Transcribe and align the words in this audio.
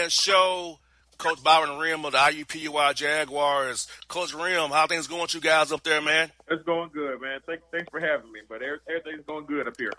Man 0.00 0.08
Show. 0.08 0.78
Coach 1.18 1.42
Byron 1.42 1.78
Rimm 1.78 2.06
of 2.06 2.12
the 2.12 2.18
IUPUI 2.18 2.94
Jaguars. 2.94 3.86
Coach 4.08 4.32
Rimm, 4.32 4.70
how 4.70 4.86
things 4.86 5.06
going 5.06 5.20
with 5.20 5.34
you 5.34 5.42
guys 5.42 5.72
up 5.72 5.82
there, 5.82 6.00
man? 6.00 6.30
It's 6.48 6.62
going 6.64 6.88
good, 6.94 7.20
man. 7.20 7.40
Thanks, 7.46 7.62
thanks 7.70 7.86
for 7.90 8.00
having 8.00 8.32
me. 8.32 8.40
But 8.48 8.62
everything's 8.62 9.26
going 9.26 9.44
good 9.44 9.68
up 9.68 9.74
here. 9.78 9.92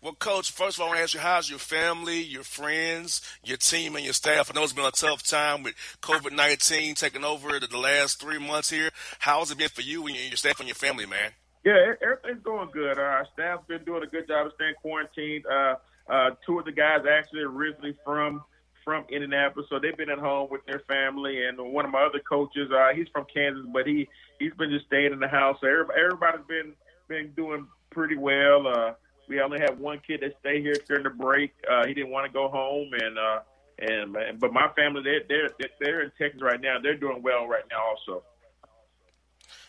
Well, 0.00 0.14
Coach, 0.14 0.52
first 0.52 0.78
of 0.78 0.80
all, 0.80 0.86
I 0.86 0.88
want 0.88 0.98
to 1.00 1.02
ask 1.02 1.12
you, 1.12 1.20
how's 1.20 1.50
your 1.50 1.58
family, 1.58 2.22
your 2.22 2.44
friends, 2.44 3.20
your 3.44 3.58
team, 3.58 3.94
and 3.94 4.04
your 4.06 4.14
staff? 4.14 4.50
I 4.50 4.54
know 4.54 4.64
it's 4.64 4.72
been 4.72 4.86
a 4.86 4.90
tough 4.90 5.22
time 5.22 5.64
with 5.64 5.74
COVID 6.00 6.32
19 6.32 6.94
taking 6.94 7.24
over 7.24 7.60
the 7.60 7.78
last 7.78 8.18
three 8.18 8.38
months 8.38 8.70
here. 8.70 8.88
How's 9.18 9.50
it 9.50 9.58
been 9.58 9.68
for 9.68 9.82
you 9.82 10.06
and 10.06 10.16
your 10.16 10.38
staff 10.38 10.58
and 10.60 10.68
your 10.68 10.76
family, 10.76 11.04
man? 11.04 11.32
Yeah, 11.62 11.92
everything's 12.00 12.42
going 12.42 12.70
good. 12.72 12.98
Uh, 12.98 13.02
our 13.02 13.26
staff's 13.34 13.66
been 13.68 13.84
doing 13.84 14.02
a 14.02 14.06
good 14.06 14.26
job 14.26 14.46
of 14.46 14.52
staying 14.54 14.74
quarantined. 14.80 15.44
Uh, 15.44 15.74
uh, 16.08 16.30
two 16.46 16.58
of 16.58 16.64
the 16.64 16.72
guys 16.72 17.00
actually 17.08 17.42
originally 17.42 17.94
from 18.02 18.42
from 18.84 19.04
Indianapolis, 19.10 19.66
so 19.70 19.78
they've 19.78 19.96
been 19.96 20.10
at 20.10 20.18
home 20.18 20.48
with 20.50 20.64
their 20.66 20.82
family. 20.88 21.44
And 21.44 21.58
one 21.72 21.84
of 21.84 21.90
my 21.90 22.02
other 22.02 22.20
coaches, 22.20 22.70
uh, 22.72 22.88
he's 22.94 23.08
from 23.12 23.26
Kansas, 23.32 23.64
but 23.72 23.86
he 23.86 24.08
he's 24.38 24.52
been 24.54 24.70
just 24.70 24.86
staying 24.86 25.12
in 25.12 25.20
the 25.20 25.28
house. 25.28 25.56
So 25.60 25.68
everybody, 25.68 26.00
everybody's 26.00 26.46
been 26.46 26.72
been 27.08 27.32
doing 27.36 27.66
pretty 27.90 28.16
well. 28.16 28.66
Uh, 28.66 28.92
we 29.28 29.40
only 29.40 29.60
have 29.60 29.78
one 29.78 30.00
kid 30.06 30.20
that 30.22 30.32
stayed 30.40 30.62
here 30.62 30.76
during 30.88 31.04
the 31.04 31.10
break. 31.10 31.52
Uh, 31.70 31.86
he 31.86 31.94
didn't 31.94 32.10
want 32.10 32.26
to 32.26 32.32
go 32.32 32.48
home, 32.48 32.90
and 32.92 33.18
uh, 33.18 33.40
and 33.78 34.40
but 34.40 34.52
my 34.52 34.68
family 34.76 35.02
they're 35.02 35.22
they're 35.58 35.68
they're 35.80 36.02
in 36.02 36.12
Texas 36.18 36.42
right 36.42 36.60
now. 36.60 36.78
They're 36.82 36.96
doing 36.96 37.22
well 37.22 37.46
right 37.46 37.64
now 37.70 37.82
also. 37.90 38.24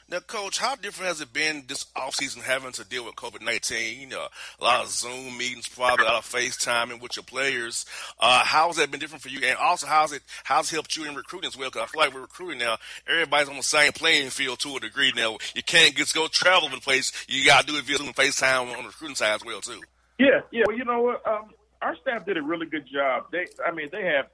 Now, 0.09 0.19
Coach, 0.19 0.59
how 0.59 0.75
different 0.75 1.07
has 1.07 1.21
it 1.21 1.31
been 1.31 1.63
this 1.67 1.85
offseason 1.95 2.41
having 2.41 2.73
to 2.73 2.83
deal 2.83 3.05
with 3.05 3.15
COVID 3.15 3.41
19? 3.41 4.01
You 4.01 4.07
know, 4.07 4.27
a 4.59 4.63
lot 4.63 4.83
of 4.83 4.89
Zoom 4.89 5.37
meetings, 5.37 5.67
probably 5.67 6.05
a 6.05 6.09
lot 6.09 6.17
of 6.17 6.25
FaceTiming 6.25 7.01
with 7.01 7.15
your 7.15 7.23
players. 7.23 7.85
Uh, 8.19 8.43
how 8.43 8.67
has 8.67 8.75
that 8.75 8.91
been 8.91 8.99
different 8.99 9.23
for 9.23 9.29
you? 9.29 9.39
And 9.45 9.57
also, 9.57 9.87
how's 9.87 10.11
it 10.11 10.21
how's 10.43 10.71
it 10.71 10.75
helped 10.75 10.97
you 10.97 11.05
in 11.05 11.15
recruiting 11.15 11.47
as 11.47 11.57
well? 11.57 11.69
Because 11.69 11.83
I 11.83 11.91
feel 11.91 12.01
like 12.01 12.13
we're 12.13 12.21
recruiting 12.21 12.59
now. 12.59 12.77
Everybody's 13.07 13.49
on 13.49 13.57
the 13.57 13.63
same 13.63 13.93
playing 13.93 14.29
field 14.29 14.59
to 14.59 14.75
a 14.75 14.79
degree 14.79 15.13
now. 15.15 15.37
You 15.55 15.63
can't 15.63 15.95
just 15.95 16.13
go 16.13 16.27
travel 16.27 16.69
to 16.69 16.75
the 16.75 16.81
place. 16.81 17.11
You 17.27 17.45
got 17.45 17.65
to 17.65 17.73
do 17.73 17.77
it 17.77 17.85
via 17.85 17.97
Zoom 17.97 18.07
and 18.07 18.15
FaceTime 18.15 18.75
on 18.75 18.83
the 18.83 18.89
recruiting 18.89 19.15
side 19.15 19.35
as 19.35 19.45
well, 19.45 19.61
too. 19.61 19.81
Yeah, 20.19 20.41
yeah. 20.51 20.63
Well, 20.67 20.77
you 20.77 20.85
know 20.85 21.01
what? 21.01 21.27
Um, 21.27 21.49
our 21.81 21.95
staff 21.97 22.25
did 22.25 22.37
a 22.37 22.41
really 22.41 22.65
good 22.65 22.87
job. 22.91 23.25
They, 23.31 23.45
I 23.65 23.71
mean, 23.71 23.89
they 23.91 24.03
have 24.03 24.27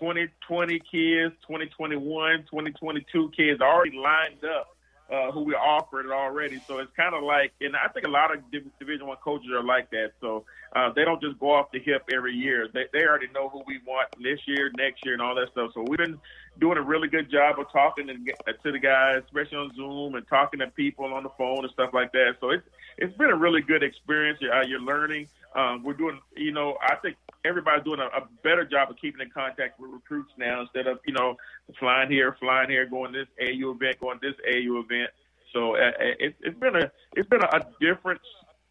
2020 0.00 0.80
kids, 0.80 1.34
2021, 1.42 2.40
2022 2.50 3.32
kids 3.36 3.60
already 3.60 3.96
lined 3.96 4.44
up 4.44 4.75
uh, 5.12 5.30
who 5.30 5.42
we 5.42 5.54
offered 5.54 6.06
it 6.06 6.12
already. 6.12 6.60
So 6.66 6.78
it's 6.78 6.90
kind 6.96 7.14
of 7.14 7.22
like, 7.22 7.52
and 7.60 7.76
I 7.76 7.88
think 7.88 8.06
a 8.06 8.10
lot 8.10 8.34
of 8.34 8.42
Division 8.50 9.06
One 9.06 9.16
coaches 9.22 9.50
are 9.52 9.62
like 9.62 9.90
that. 9.90 10.12
So 10.20 10.44
uh, 10.74 10.92
they 10.94 11.04
don't 11.04 11.20
just 11.20 11.38
go 11.38 11.52
off 11.52 11.70
the 11.72 11.78
hip 11.78 12.08
every 12.12 12.34
year. 12.34 12.68
They 12.72 12.84
they 12.92 13.04
already 13.04 13.28
know 13.32 13.48
who 13.48 13.62
we 13.66 13.80
want 13.86 14.08
this 14.22 14.40
year, 14.46 14.70
next 14.76 15.04
year, 15.04 15.14
and 15.14 15.22
all 15.22 15.34
that 15.36 15.50
stuff. 15.52 15.70
So 15.74 15.84
we've 15.88 15.98
been 15.98 16.18
doing 16.58 16.78
a 16.78 16.82
really 16.82 17.08
good 17.08 17.30
job 17.30 17.58
of 17.58 17.70
talking 17.72 18.06
to, 18.08 18.14
to 18.14 18.72
the 18.72 18.78
guys, 18.78 19.22
especially 19.26 19.58
on 19.58 19.74
Zoom, 19.76 20.14
and 20.16 20.26
talking 20.28 20.60
to 20.60 20.68
people 20.68 21.04
on 21.14 21.22
the 21.22 21.30
phone 21.38 21.64
and 21.64 21.70
stuff 21.72 21.90
like 21.92 22.12
that. 22.12 22.36
So 22.40 22.50
it's 22.50 22.66
it's 22.98 23.16
been 23.16 23.30
a 23.30 23.36
really 23.36 23.60
good 23.60 23.82
experience. 23.82 24.38
You're, 24.40 24.54
uh, 24.54 24.66
you're 24.66 24.80
learning. 24.80 25.28
Um, 25.56 25.82
we're 25.82 25.94
doing, 25.94 26.20
you 26.36 26.52
know, 26.52 26.76
I 26.82 26.96
think 26.96 27.16
everybody's 27.44 27.84
doing 27.84 28.00
a, 28.00 28.06
a 28.18 28.28
better 28.44 28.64
job 28.64 28.90
of 28.90 28.96
keeping 29.00 29.22
in 29.22 29.30
contact 29.30 29.80
with 29.80 29.90
recruits 29.90 30.30
now 30.36 30.60
instead 30.60 30.86
of, 30.86 30.98
you 31.06 31.14
know, 31.14 31.36
flying 31.78 32.10
here, 32.10 32.36
flying 32.38 32.68
here, 32.68 32.84
going 32.84 33.12
this 33.12 33.26
AU 33.40 33.70
event, 33.70 33.98
going 33.98 34.18
this 34.20 34.34
AU 34.46 34.78
event. 34.80 35.10
So 35.54 35.76
uh, 35.76 35.92
it, 35.98 36.34
it's 36.42 36.58
been 36.58 36.76
a 36.76 36.90
it's 37.14 37.28
been 37.28 37.42
a, 37.42 37.56
a 37.56 37.66
different. 37.80 38.20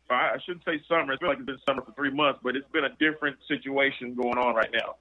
I 0.08 0.38
shouldn't 0.46 0.64
say 0.66 0.80
summer. 0.88 1.14
It's 1.14 1.20
been 1.20 1.30
like 1.30 1.40
it's 1.40 1.48
been 1.48 1.58
summer 1.68 1.82
for 1.82 1.92
three 1.94 2.12
months, 2.12 2.40
but 2.44 2.56
it's 2.56 2.70
been 2.72 2.86
a 2.86 2.96
different 3.00 3.38
situation 3.48 4.14
going 4.14 4.38
on 4.38 4.54
right 4.54 4.70
now. 4.72 4.98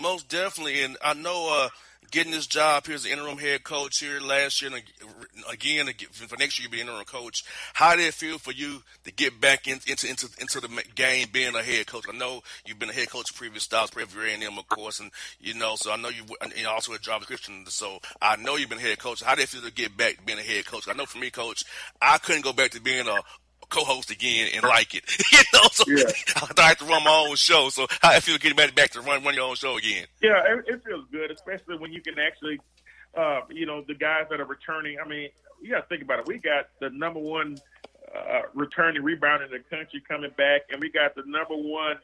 Most 0.00 0.28
definitely, 0.30 0.82
and 0.82 0.96
I 1.04 1.12
know 1.12 1.50
uh, 1.52 1.68
getting 2.10 2.32
this 2.32 2.46
job 2.46 2.86
here 2.86 2.94
as 2.94 3.04
the 3.04 3.10
interim 3.10 3.38
head 3.38 3.64
coach 3.64 3.98
here 3.98 4.20
last 4.20 4.62
year, 4.62 4.70
and 4.72 4.82
again 5.50 5.86
for 6.12 6.36
next 6.36 6.58
year 6.58 6.68
you'll 6.68 6.72
be 6.72 6.80
interim 6.80 7.04
coach. 7.04 7.44
How 7.74 7.96
did 7.96 8.06
it 8.06 8.14
feel 8.14 8.38
for 8.38 8.52
you 8.52 8.82
to 9.04 9.12
get 9.12 9.40
back 9.40 9.66
in, 9.66 9.80
into 9.86 10.08
into 10.08 10.28
into 10.40 10.60
the 10.60 10.84
game 10.94 11.28
being 11.32 11.54
a 11.54 11.62
head 11.62 11.86
coach? 11.86 12.04
I 12.08 12.16
know 12.16 12.42
you've 12.64 12.78
been 12.78 12.90
a 12.90 12.94
head 12.94 13.10
coach 13.10 13.34
previous 13.34 13.64
styles, 13.64 13.90
Prairie 13.90 14.32
A&M, 14.32 14.58
of 14.58 14.68
course, 14.68 15.00
and 15.00 15.10
you 15.40 15.54
know, 15.54 15.76
so 15.76 15.92
I 15.92 15.96
know 15.96 16.08
you 16.08 16.24
and 16.40 16.52
also 16.66 16.92
a 16.92 16.98
job 16.98 17.22
Christian. 17.22 17.64
So 17.66 17.98
I 18.20 18.36
know 18.36 18.56
you've 18.56 18.70
been 18.70 18.78
a 18.78 18.82
head 18.82 18.98
coach. 18.98 19.22
How 19.22 19.34
did 19.34 19.42
it 19.42 19.48
feel 19.48 19.62
to 19.62 19.72
get 19.72 19.96
back 19.96 20.24
being 20.24 20.38
a 20.38 20.42
head 20.42 20.66
coach? 20.66 20.88
I 20.88 20.92
know 20.92 21.06
for 21.06 21.18
me, 21.18 21.30
coach, 21.30 21.64
I 22.00 22.18
couldn't 22.18 22.44
go 22.44 22.52
back 22.52 22.70
to 22.72 22.80
being 22.80 23.06
a 23.06 23.20
co-host 23.68 24.10
again 24.10 24.48
and 24.54 24.62
like 24.62 24.94
it. 24.94 25.04
you 25.32 25.38
know, 25.52 25.68
so 25.72 25.84
yeah. 25.86 26.04
I 26.58 26.68
have 26.68 26.78
to 26.78 26.84
run 26.84 27.04
my 27.04 27.26
own 27.28 27.36
show. 27.36 27.68
So 27.68 27.86
how 28.00 28.10
I 28.10 28.20
feel 28.20 28.38
getting 28.38 28.74
back 28.74 28.90
to 28.90 29.00
run 29.00 29.24
run 29.24 29.34
your 29.34 29.44
own 29.44 29.56
show 29.56 29.76
again? 29.76 30.06
Yeah, 30.22 30.42
it, 30.46 30.64
it 30.66 30.84
feels 30.84 31.06
good, 31.10 31.30
especially 31.30 31.78
when 31.78 31.92
you 31.92 32.00
can 32.00 32.18
actually, 32.18 32.60
uh, 33.16 33.40
you 33.50 33.66
know, 33.66 33.82
the 33.86 33.94
guys 33.94 34.26
that 34.30 34.40
are 34.40 34.46
returning. 34.46 34.98
I 35.04 35.08
mean, 35.08 35.28
you 35.60 35.70
got 35.70 35.82
to 35.82 35.86
think 35.88 36.02
about 36.02 36.20
it. 36.20 36.26
We 36.26 36.38
got 36.38 36.68
the 36.80 36.90
number 36.90 37.20
one 37.20 37.58
uh, 38.14 38.42
returning 38.54 39.02
rebounder 39.02 39.46
in 39.46 39.50
the 39.50 39.76
country 39.76 40.02
coming 40.06 40.30
back, 40.36 40.62
and 40.70 40.80
we 40.80 40.90
got 40.90 41.14
the 41.14 41.22
number 41.26 41.56
one 41.56 41.96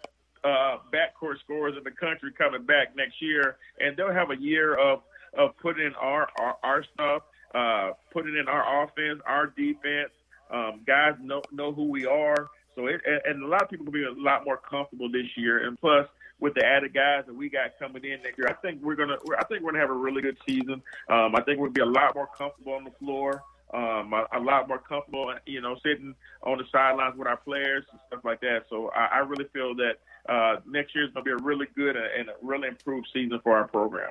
uh, 0.44 0.78
backcourt 0.92 1.38
scorers 1.44 1.74
in 1.76 1.84
the 1.84 1.90
country 1.90 2.32
coming 2.36 2.64
back 2.64 2.96
next 2.96 3.20
year, 3.22 3.56
and 3.78 3.96
they'll 3.96 4.12
have 4.12 4.30
a 4.30 4.40
year 4.40 4.74
of 4.74 5.02
of 5.38 5.56
putting 5.58 5.86
in 5.86 5.94
our 5.94 6.28
our, 6.38 6.56
our 6.62 6.84
stuff, 6.94 7.22
uh, 7.54 7.92
putting 8.12 8.36
in 8.36 8.48
our 8.48 8.84
offense, 8.84 9.20
our 9.26 9.46
defense 9.46 10.10
um, 10.52 10.80
guys 10.86 11.14
know 11.20 11.42
know 11.50 11.72
who 11.72 11.84
we 11.84 12.06
are. 12.06 12.48
So 12.74 12.86
it, 12.86 13.00
and 13.04 13.42
a 13.42 13.46
lot 13.46 13.62
of 13.62 13.68
people 13.68 13.84
will 13.86 13.92
be 13.92 14.04
a 14.04 14.12
lot 14.12 14.44
more 14.44 14.56
comfortable 14.56 15.10
this 15.10 15.26
year. 15.36 15.66
And 15.66 15.78
plus, 15.78 16.06
with 16.40 16.54
the 16.54 16.64
added 16.64 16.94
guys 16.94 17.24
that 17.26 17.34
we 17.34 17.48
got 17.48 17.78
coming 17.78 18.04
in 18.04 18.22
next 18.22 18.38
year, 18.38 18.48
I 18.48 18.54
think 18.54 18.82
we're 18.82 18.96
gonna 18.96 19.16
I 19.38 19.44
think 19.44 19.62
we're 19.62 19.72
gonna 19.72 19.82
have 19.82 19.90
a 19.90 19.98
really 19.98 20.22
good 20.22 20.38
season. 20.48 20.82
Um, 21.08 21.34
I 21.34 21.42
think 21.42 21.60
we'll 21.60 21.70
be 21.70 21.80
a 21.80 21.86
lot 21.86 22.14
more 22.14 22.28
comfortable 22.36 22.74
on 22.74 22.84
the 22.84 22.90
floor. 22.98 23.42
Um, 23.74 24.12
a, 24.12 24.26
a 24.34 24.40
lot 24.40 24.68
more 24.68 24.78
comfortable, 24.78 25.32
you 25.46 25.62
know, 25.62 25.76
sitting 25.82 26.14
on 26.42 26.58
the 26.58 26.64
sidelines 26.70 27.16
with 27.16 27.26
our 27.26 27.38
players 27.38 27.86
and 27.90 27.98
stuff 28.06 28.20
like 28.22 28.42
that. 28.42 28.64
So 28.68 28.90
I, 28.90 29.06
I 29.14 29.18
really 29.20 29.46
feel 29.54 29.74
that 29.76 29.94
uh, 30.28 30.60
next 30.66 30.94
year 30.94 31.06
is 31.06 31.12
going 31.14 31.24
to 31.24 31.36
be 31.36 31.42
a 31.42 31.42
really 31.42 31.66
good 31.74 31.96
and 31.96 32.28
a 32.28 32.34
really 32.42 32.68
improved 32.68 33.08
season 33.14 33.40
for 33.42 33.56
our 33.56 33.66
program. 33.66 34.10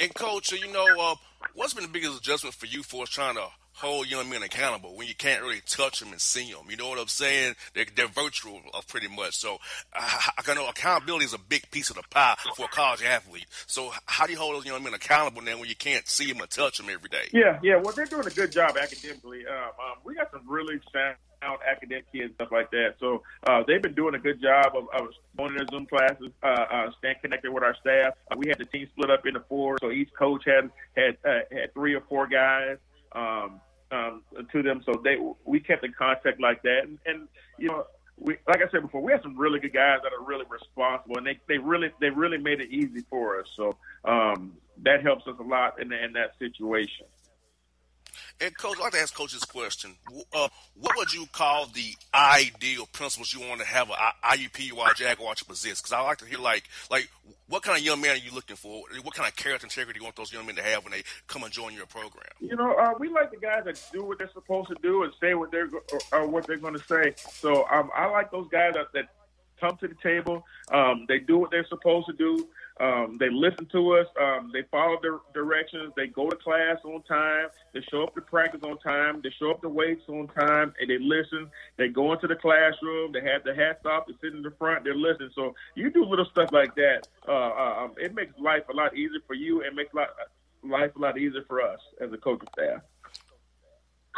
And 0.00 0.14
coach, 0.14 0.52
you 0.52 0.72
know, 0.72 0.86
uh, 0.98 1.14
what's 1.54 1.74
been 1.74 1.84
the 1.84 1.90
biggest 1.90 2.18
adjustment 2.18 2.54
for 2.54 2.66
you 2.66 2.82
for 2.82 3.06
trying 3.06 3.34
to 3.34 3.46
hold 3.72 4.10
young 4.10 4.28
men 4.28 4.42
accountable 4.42 4.96
when 4.96 5.06
you 5.06 5.14
can't 5.14 5.40
really 5.40 5.60
touch 5.66 6.00
them 6.00 6.10
and 6.10 6.20
see 6.20 6.52
them. 6.52 6.62
You 6.68 6.76
know 6.76 6.88
what 6.88 6.98
I'm 6.98 7.06
saying? 7.06 7.54
They're, 7.74 7.86
they're 7.94 8.08
virtual 8.08 8.60
uh, 8.74 8.80
pretty 8.88 9.08
much. 9.08 9.36
So 9.36 9.58
I, 9.94 10.30
I 10.46 10.54
know 10.54 10.68
accountability 10.68 11.26
is 11.26 11.32
a 11.32 11.38
big 11.38 11.70
piece 11.70 11.90
of 11.90 11.96
the 11.96 12.02
pie 12.10 12.36
for 12.56 12.66
a 12.66 12.68
college 12.68 13.04
athlete. 13.04 13.46
So 13.66 13.92
how 14.06 14.26
do 14.26 14.32
you 14.32 14.38
hold 14.38 14.56
those 14.56 14.66
young 14.66 14.82
men 14.82 14.94
accountable 14.94 15.42
now 15.42 15.58
when 15.58 15.68
you 15.68 15.76
can't 15.76 16.06
see 16.08 16.32
them 16.32 16.42
or 16.42 16.46
touch 16.46 16.78
them 16.78 16.88
every 16.90 17.08
day? 17.08 17.28
Yeah, 17.32 17.58
yeah. 17.62 17.76
Well, 17.76 17.92
they're 17.94 18.06
doing 18.06 18.26
a 18.26 18.30
good 18.30 18.50
job 18.50 18.76
academically. 18.76 19.46
Um, 19.46 19.56
um, 19.56 19.98
we 20.04 20.14
got 20.14 20.30
some 20.32 20.42
really 20.48 20.80
sound 20.92 21.16
academic 21.42 22.10
kids, 22.12 22.34
stuff 22.34 22.48
like 22.52 22.70
that. 22.70 22.94
So 23.00 23.22
uh, 23.46 23.62
they've 23.66 23.82
been 23.82 23.94
doing 23.94 24.14
a 24.14 24.18
good 24.18 24.40
job 24.40 24.72
of, 24.74 24.84
of 24.92 25.08
going 25.36 25.52
to 25.52 25.58
their 25.58 25.66
Zoom 25.70 25.86
classes, 25.86 26.30
uh, 26.42 26.46
uh, 26.46 26.90
staying 26.98 27.16
connected 27.22 27.52
with 27.52 27.62
our 27.62 27.76
staff. 27.80 28.14
Uh, 28.30 28.36
we 28.36 28.48
had 28.48 28.58
the 28.58 28.64
team 28.64 28.88
split 28.92 29.10
up 29.10 29.26
into 29.26 29.40
four, 29.48 29.76
so 29.80 29.90
each 29.90 30.12
coach 30.18 30.44
had 30.44 30.70
had 30.96 31.16
uh, 31.24 31.40
had 31.50 31.72
three 31.74 31.94
or 31.94 32.02
four 32.08 32.26
guys. 32.26 32.78
Um, 33.12 33.60
um, 33.90 34.22
to 34.52 34.62
them. 34.62 34.82
So 34.84 35.00
they 35.02 35.16
we 35.46 35.60
kept 35.60 35.82
in 35.82 35.94
contact 35.94 36.40
like 36.40 36.62
that, 36.62 36.80
and, 36.84 36.98
and 37.06 37.28
you 37.58 37.68
know. 37.68 37.84
We, 38.20 38.36
like 38.48 38.60
I 38.62 38.68
said 38.72 38.82
before, 38.82 39.00
we 39.00 39.12
have 39.12 39.22
some 39.22 39.38
really 39.38 39.60
good 39.60 39.72
guys 39.72 40.00
that 40.02 40.12
are 40.12 40.24
really 40.24 40.44
responsible, 40.50 41.18
and 41.18 41.24
they, 41.24 41.38
they 41.46 41.58
really 41.58 41.92
they 42.00 42.10
really 42.10 42.36
made 42.36 42.60
it 42.60 42.68
easy 42.68 43.04
for 43.08 43.38
us. 43.38 43.46
So 43.54 43.76
um, 44.04 44.54
that 44.82 45.04
helps 45.04 45.28
us 45.28 45.36
a 45.38 45.42
lot 45.44 45.80
in, 45.80 45.92
in 45.92 46.14
that 46.14 46.36
situation. 46.36 47.06
And 48.40 48.56
coach, 48.56 48.76
I'd 48.78 48.82
like 48.82 48.92
to 48.92 49.00
ask 49.00 49.14
coach 49.14 49.32
this 49.32 49.44
question: 49.44 49.94
uh, 50.32 50.48
What 50.74 50.96
would 50.96 51.12
you 51.12 51.26
call 51.32 51.66
the 51.66 51.94
ideal 52.14 52.86
principles 52.92 53.32
you 53.32 53.46
want 53.46 53.60
to 53.60 53.66
have 53.66 53.90
an 53.90 53.96
IUP 54.24 54.76
or 54.76 54.92
Jaguar 54.94 55.34
to 55.34 55.44
possess? 55.44 55.80
Because 55.80 55.92
I 55.92 56.00
like 56.02 56.18
to 56.18 56.26
hear 56.26 56.38
like 56.38 56.64
like 56.90 57.08
what 57.48 57.62
kind 57.62 57.78
of 57.78 57.84
young 57.84 58.00
man 58.00 58.12
are 58.12 58.18
you 58.18 58.30
looking 58.32 58.56
for? 58.56 58.82
What 59.02 59.14
kind 59.14 59.28
of 59.28 59.36
character 59.36 59.66
integrity 59.66 60.00
you 60.00 60.04
want 60.04 60.16
those 60.16 60.32
young 60.32 60.46
men 60.46 60.56
to 60.56 60.62
have 60.62 60.84
when 60.84 60.92
they 60.92 61.02
come 61.26 61.42
and 61.42 61.52
join 61.52 61.74
your 61.74 61.86
program? 61.86 62.26
You 62.40 62.56
know, 62.56 62.74
uh, 62.74 62.94
we 62.98 63.08
like 63.08 63.30
the 63.30 63.38
guys 63.38 63.64
that 63.64 63.82
do 63.92 64.04
what 64.04 64.18
they're 64.18 64.30
supposed 64.32 64.68
to 64.68 64.76
do 64.82 65.02
and 65.02 65.12
say 65.20 65.34
what 65.34 65.50
they're 65.50 65.68
or 66.12 66.26
what 66.26 66.46
they're 66.46 66.58
going 66.58 66.74
to 66.76 66.84
say. 66.84 67.14
So 67.16 67.66
um, 67.70 67.90
I 67.96 68.06
like 68.06 68.30
those 68.30 68.48
guys 68.48 68.74
that, 68.74 68.92
that 68.92 69.08
come 69.60 69.76
to 69.78 69.88
the 69.88 69.96
table. 70.02 70.44
Um, 70.70 71.06
they 71.08 71.18
do 71.18 71.38
what 71.38 71.50
they're 71.50 71.66
supposed 71.66 72.06
to 72.06 72.12
do. 72.12 72.48
Um, 72.80 73.16
they 73.18 73.28
listen 73.30 73.66
to 73.72 73.96
us. 73.96 74.06
Um, 74.20 74.50
they 74.52 74.62
follow 74.70 74.98
the 75.02 75.20
directions. 75.34 75.92
They 75.96 76.06
go 76.06 76.28
to 76.28 76.36
class 76.36 76.76
on 76.84 77.02
time. 77.02 77.48
They 77.74 77.80
show 77.90 78.04
up 78.04 78.14
to 78.14 78.20
practice 78.20 78.60
on 78.62 78.78
time. 78.78 79.20
They 79.22 79.30
show 79.38 79.50
up 79.50 79.62
to 79.62 79.68
weights 79.68 80.02
on 80.08 80.28
time, 80.28 80.74
and 80.80 80.88
they 80.88 80.98
listen. 80.98 81.50
They 81.76 81.88
go 81.88 82.12
into 82.12 82.26
the 82.26 82.36
classroom. 82.36 83.12
They 83.12 83.20
have 83.22 83.44
the 83.44 83.54
hats 83.54 83.84
off. 83.84 84.06
They 84.06 84.14
sit 84.20 84.34
in 84.34 84.42
the 84.42 84.52
front. 84.52 84.84
They're 84.84 84.94
listening. 84.94 85.30
So 85.34 85.54
you 85.74 85.90
do 85.90 86.04
little 86.04 86.26
stuff 86.26 86.50
like 86.52 86.74
that. 86.76 87.08
Uh, 87.26 87.32
uh, 87.32 87.84
um, 87.84 87.94
it 87.98 88.14
makes 88.14 88.38
life 88.38 88.62
a 88.70 88.74
lot 88.74 88.96
easier 88.96 89.20
for 89.26 89.34
you, 89.34 89.62
and 89.62 89.74
makes 89.74 89.92
life 89.94 90.10
a 90.96 90.98
lot 90.98 91.18
easier 91.18 91.44
for 91.46 91.60
us 91.62 91.80
as 92.00 92.12
a 92.12 92.16
coaching 92.16 92.48
staff. 92.52 92.82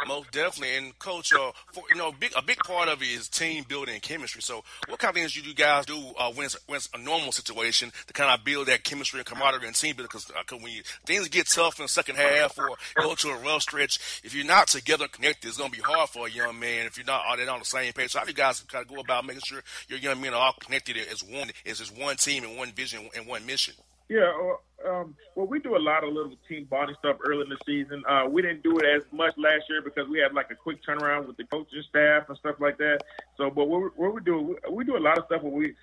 Most 0.07 0.31
definitely, 0.31 0.75
and 0.77 0.97
coach, 0.97 1.31
uh, 1.33 1.51
for, 1.71 1.83
you 1.89 1.95
know, 1.95 2.11
big 2.11 2.31
a 2.35 2.41
big 2.41 2.57
part 2.59 2.89
of 2.89 3.01
it 3.01 3.05
is 3.05 3.27
team 3.29 3.63
building 3.67 3.93
and 3.93 4.01
chemistry. 4.01 4.41
So, 4.41 4.63
what 4.87 4.99
kind 4.99 5.09
of 5.09 5.15
things 5.15 5.33
do 5.33 5.41
you 5.41 5.53
guys 5.53 5.85
do 5.85 5.97
uh, 6.17 6.31
when, 6.31 6.45
it's, 6.45 6.57
when 6.67 6.77
it's 6.77 6.89
a 6.93 6.97
normal 6.97 7.31
situation 7.31 7.91
to 8.07 8.13
kind 8.13 8.31
of 8.31 8.43
build 8.43 8.67
that 8.67 8.83
chemistry 8.83 9.19
and 9.19 9.27
camaraderie 9.27 9.67
and 9.67 9.75
team 9.75 9.95
building? 9.95 10.09
Because 10.11 10.31
uh, 10.31 10.57
when 10.57 10.73
you, 10.73 10.81
things 11.05 11.27
get 11.27 11.47
tough 11.47 11.79
in 11.79 11.83
the 11.83 11.89
second 11.89 12.15
half 12.15 12.57
or 12.57 12.69
go 12.97 13.13
to 13.15 13.29
a 13.29 13.37
rough 13.37 13.61
stretch, 13.61 14.21
if 14.23 14.33
you're 14.33 14.45
not 14.45 14.67
together 14.67 15.07
connected, 15.07 15.47
it's 15.47 15.57
going 15.57 15.71
to 15.71 15.77
be 15.77 15.83
hard 15.83 16.09
for 16.09 16.27
a 16.27 16.31
young 16.31 16.59
man 16.59 16.85
if 16.85 16.97
you're 16.97 17.05
not 17.05 17.23
all 17.25 17.49
on 17.49 17.59
the 17.59 17.65
same 17.65 17.93
page. 17.93 18.11
So, 18.11 18.19
how 18.19 18.25
do 18.25 18.31
you 18.31 18.35
guys 18.35 18.59
kind 18.61 18.83
of 18.83 18.93
go 18.93 19.01
about 19.01 19.25
making 19.25 19.43
sure 19.45 19.61
your 19.87 19.99
young 19.99 20.19
men 20.19 20.33
are 20.33 20.41
all 20.41 20.55
connected 20.59 20.97
as 20.97 21.23
one, 21.23 21.51
as 21.65 21.77
just 21.77 21.97
one 21.97 22.15
team 22.15 22.43
and 22.43 22.57
one 22.57 22.71
vision 22.71 23.07
and 23.15 23.27
one 23.27 23.45
mission? 23.45 23.75
Yeah, 24.09 24.33
um, 24.87 25.15
well, 25.35 25.47
we 25.47 25.59
do 25.59 25.75
a 25.75 25.79
lot 25.79 26.03
of 26.03 26.13
little 26.13 26.35
team 26.47 26.67
bonding 26.69 26.95
stuff 26.99 27.17
early 27.25 27.41
in 27.41 27.49
the 27.49 27.57
season. 27.65 28.03
Uh, 28.07 28.27
we 28.29 28.41
didn't 28.41 28.63
do 28.63 28.77
it 28.79 28.85
as 28.85 29.03
much 29.11 29.33
last 29.37 29.63
year 29.69 29.81
because 29.81 30.07
we 30.07 30.19
had 30.19 30.33
like 30.33 30.51
a 30.51 30.55
quick 30.55 30.79
turnaround 30.83 31.27
with 31.27 31.37
the 31.37 31.43
coaching 31.45 31.83
staff 31.89 32.29
and 32.29 32.37
stuff 32.37 32.55
like 32.59 32.77
that. 32.77 32.99
So, 33.37 33.49
but 33.49 33.65
what 33.67 33.81
we, 33.81 33.87
what 33.95 34.13
we 34.13 34.21
do, 34.21 34.57
we 34.71 34.83
do 34.83 34.97
a 34.97 34.99
lot 34.99 35.17
of 35.17 35.25
stuff. 35.25 35.41
Where 35.41 35.51
we 35.51 35.75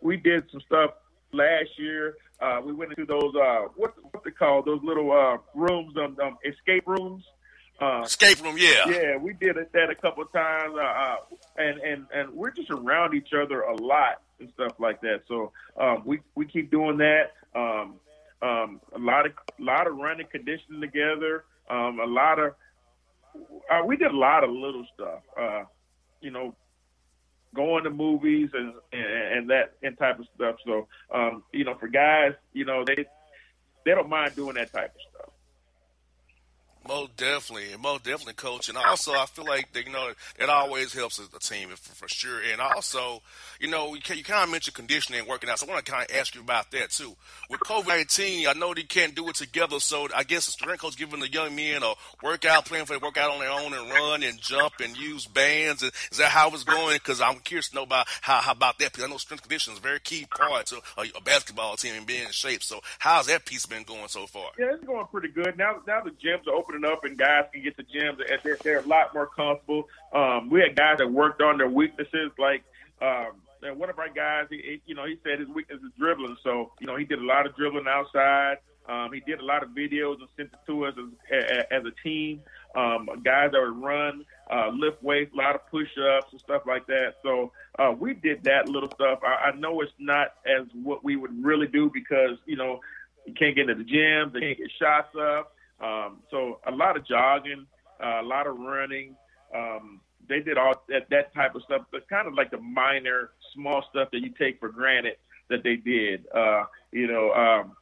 we 0.00 0.16
did 0.16 0.44
some 0.50 0.60
stuff 0.62 0.90
last 1.32 1.70
year. 1.78 2.16
Uh, 2.40 2.60
we 2.64 2.72
went 2.72 2.90
into 2.90 3.06
those 3.06 3.34
uh, 3.34 3.68
what 3.76 3.94
what 4.12 4.24
they 4.24 4.30
call 4.30 4.62
those 4.62 4.80
little 4.82 5.12
uh, 5.12 5.38
rooms, 5.54 5.94
um, 5.96 6.16
um, 6.22 6.36
escape 6.44 6.86
rooms. 6.86 7.24
Uh, 7.80 8.02
escape 8.04 8.40
room, 8.42 8.56
yeah. 8.56 8.88
Yeah, 8.88 9.16
we 9.16 9.32
did 9.32 9.56
that 9.72 9.90
a 9.90 9.94
couple 9.96 10.22
of 10.22 10.32
times, 10.32 10.74
uh, 10.76 10.80
uh, 10.80 11.16
and 11.58 11.78
and 11.80 12.06
and 12.14 12.30
we're 12.30 12.52
just 12.52 12.70
around 12.70 13.14
each 13.14 13.32
other 13.32 13.62
a 13.62 13.74
lot 13.74 14.22
and 14.40 14.50
stuff 14.54 14.72
like 14.78 15.00
that. 15.00 15.22
So 15.28 15.52
um, 15.80 16.02
we 16.04 16.20
we 16.34 16.46
keep 16.46 16.70
doing 16.70 16.98
that. 16.98 17.32
Um, 17.54 17.94
um, 18.44 18.80
a 18.94 18.98
lot 18.98 19.26
of 19.26 19.32
a 19.58 19.62
lot 19.62 19.86
of 19.86 19.96
running 19.96 20.26
conditioning 20.30 20.80
together, 20.80 21.44
um, 21.70 21.98
a 22.00 22.06
lot 22.06 22.38
of 22.38 22.54
uh, 23.70 23.82
we 23.86 23.96
did 23.96 24.10
a 24.10 24.16
lot 24.16 24.44
of 24.44 24.50
little 24.50 24.86
stuff. 24.94 25.20
Uh, 25.38 25.64
you 26.20 26.30
know, 26.30 26.54
going 27.54 27.84
to 27.84 27.90
movies 27.90 28.50
and, 28.52 28.74
and 28.92 29.38
and 29.38 29.50
that 29.50 29.74
and 29.82 29.96
type 29.98 30.18
of 30.18 30.26
stuff. 30.34 30.56
So 30.66 30.86
um, 31.12 31.42
you 31.52 31.64
know, 31.64 31.74
for 31.78 31.88
guys, 31.88 32.32
you 32.52 32.64
know, 32.64 32.84
they 32.84 33.06
they 33.84 33.92
don't 33.92 34.08
mind 34.08 34.36
doing 34.36 34.56
that 34.56 34.72
type 34.72 34.94
of 34.94 35.00
stuff. 35.10 35.33
Most 36.86 37.16
definitely, 37.16 37.76
most 37.80 38.04
definitely, 38.04 38.34
coach. 38.34 38.68
And 38.68 38.76
also, 38.76 39.12
I 39.12 39.26
feel 39.26 39.46
like 39.46 39.68
you 39.74 39.92
know 39.92 40.12
it 40.38 40.48
always 40.48 40.92
helps 40.92 41.18
a 41.18 41.38
team 41.38 41.68
for, 41.70 41.94
for 41.94 42.08
sure. 42.08 42.40
And 42.52 42.60
also, 42.60 43.22
you 43.60 43.68
know, 43.68 43.94
you, 43.94 44.00
you 44.14 44.24
kind 44.24 44.44
of 44.44 44.50
mentioned 44.50 44.74
conditioning 44.74 45.20
and 45.20 45.28
working 45.28 45.48
out, 45.48 45.58
so 45.58 45.66
I 45.66 45.70
want 45.70 45.84
to 45.84 45.90
kind 45.90 46.04
of 46.08 46.16
ask 46.16 46.34
you 46.34 46.40
about 46.40 46.70
that 46.72 46.90
too. 46.90 47.16
With 47.48 47.60
COVID 47.60 47.88
nineteen, 47.88 48.46
I 48.48 48.52
know 48.52 48.74
they 48.74 48.82
can't 48.82 49.14
do 49.14 49.28
it 49.28 49.36
together, 49.36 49.80
so 49.80 50.08
I 50.14 50.24
guess 50.24 50.46
the 50.46 50.52
strength 50.52 50.82
coach 50.82 50.96
giving 50.96 51.20
the 51.20 51.30
young 51.30 51.56
men 51.56 51.82
a 51.82 51.94
workout 52.22 52.66
plan 52.66 52.84
for 52.84 52.94
they 52.94 52.98
work 52.98 53.16
out 53.16 53.30
on 53.30 53.40
their 53.40 53.50
own 53.50 53.72
and 53.72 53.90
run 53.90 54.22
and 54.22 54.40
jump 54.40 54.74
and 54.82 54.96
use 54.96 55.26
bands. 55.26 55.82
Is 55.82 56.18
that 56.18 56.28
how 56.28 56.50
it's 56.50 56.64
going? 56.64 56.96
Because 56.96 57.20
I'm 57.20 57.38
curious 57.40 57.68
to 57.70 57.76
know 57.76 57.82
about 57.82 58.06
how, 58.20 58.40
how 58.40 58.52
about 58.52 58.78
that. 58.78 58.92
Because 58.92 59.04
I 59.04 59.08
know 59.08 59.16
strength 59.16 59.42
conditioning 59.42 59.76
is 59.76 59.80
a 59.80 59.82
very 59.82 60.00
key 60.00 60.26
part 60.30 60.66
to 60.66 60.80
a, 60.98 61.02
a 61.16 61.20
basketball 61.22 61.76
team 61.76 61.94
and 61.94 62.06
being 62.06 62.24
in 62.24 62.30
shape. 62.30 62.62
So 62.62 62.80
how's 62.98 63.26
that 63.26 63.46
piece 63.46 63.66
been 63.66 63.84
going 63.84 64.08
so 64.08 64.26
far? 64.26 64.50
Yeah, 64.58 64.74
it's 64.74 64.84
going 64.84 65.06
pretty 65.06 65.28
good 65.28 65.56
now. 65.58 65.80
Now 65.86 66.02
the 66.02 66.10
gyms 66.10 66.46
are 66.46 66.54
opening 66.74 66.90
up 66.90 67.04
and 67.04 67.18
guys 67.18 67.44
can 67.52 67.62
get 67.62 67.76
to 67.76 67.84
gyms 67.84 68.18
and 68.18 68.40
they're, 68.42 68.58
they're 68.62 68.80
a 68.80 68.86
lot 68.86 69.14
more 69.14 69.26
comfortable. 69.26 69.88
Um, 70.12 70.50
we 70.50 70.60
had 70.60 70.76
guys 70.76 70.98
that 70.98 71.10
worked 71.10 71.42
on 71.42 71.58
their 71.58 71.68
weaknesses, 71.68 72.30
like 72.38 72.64
um, 73.02 73.32
one 73.76 73.90
of 73.90 73.98
our 73.98 74.08
guys, 74.08 74.46
he, 74.50 74.56
he, 74.56 74.82
you 74.86 74.94
know, 74.94 75.06
he 75.06 75.18
said 75.24 75.38
his 75.38 75.48
weakness 75.48 75.80
is 75.80 75.92
dribbling. 75.98 76.36
So, 76.42 76.72
you 76.80 76.86
know, 76.86 76.96
he 76.96 77.04
did 77.04 77.18
a 77.18 77.24
lot 77.24 77.46
of 77.46 77.56
dribbling 77.56 77.86
outside. 77.88 78.58
Um, 78.86 79.10
he 79.12 79.20
did 79.20 79.40
a 79.40 79.44
lot 79.44 79.62
of 79.62 79.70
videos 79.70 80.18
and 80.18 80.28
sent 80.36 80.52
it 80.52 80.58
to 80.66 80.84
us 80.84 80.94
as, 81.32 81.64
as 81.70 81.82
a 81.86 81.92
team. 82.02 82.42
Um, 82.76 83.08
guys 83.24 83.52
that 83.52 83.60
would 83.60 83.82
run, 83.82 84.26
uh, 84.50 84.68
lift 84.68 85.02
weights, 85.02 85.32
a 85.32 85.36
lot 85.36 85.54
of 85.54 85.66
push-ups 85.70 86.26
and 86.32 86.40
stuff 86.40 86.62
like 86.66 86.86
that. 86.86 87.14
So 87.22 87.52
uh, 87.78 87.94
we 87.98 88.14
did 88.14 88.44
that 88.44 88.68
little 88.68 88.90
stuff. 88.90 89.20
I, 89.22 89.50
I 89.50 89.56
know 89.56 89.80
it's 89.80 89.92
not 89.98 90.34
as 90.44 90.66
what 90.74 91.02
we 91.02 91.16
would 91.16 91.42
really 91.42 91.66
do 91.66 91.90
because 91.92 92.36
you 92.44 92.56
know 92.56 92.80
you 93.26 93.32
can't 93.32 93.54
get 93.54 93.70
into 93.70 93.76
the 93.76 93.84
gym, 93.84 94.32
they 94.34 94.40
can't 94.40 94.58
get 94.58 94.70
shots 94.78 95.16
up. 95.16 95.53
Um, 95.80 96.20
so 96.30 96.60
a 96.66 96.70
lot 96.70 96.96
of 96.96 97.06
jogging, 97.06 97.66
uh, 98.02 98.20
a 98.20 98.22
lot 98.22 98.46
of 98.46 98.58
running. 98.58 99.16
Um, 99.54 100.00
they 100.28 100.40
did 100.40 100.56
all 100.56 100.74
that, 100.88 101.08
that 101.10 101.34
type 101.34 101.54
of 101.54 101.62
stuff, 101.62 101.82
but 101.92 102.08
kind 102.08 102.26
of 102.26 102.34
like 102.34 102.50
the 102.50 102.60
minor, 102.60 103.30
small 103.54 103.84
stuff 103.90 104.08
that 104.12 104.20
you 104.20 104.32
take 104.38 104.58
for 104.58 104.68
granted 104.68 105.16
that 105.50 105.62
they 105.62 105.76
did. 105.76 106.24
Uh, 106.34 106.64
you 106.92 107.06
know, 107.06 107.32
um, 107.32 107.72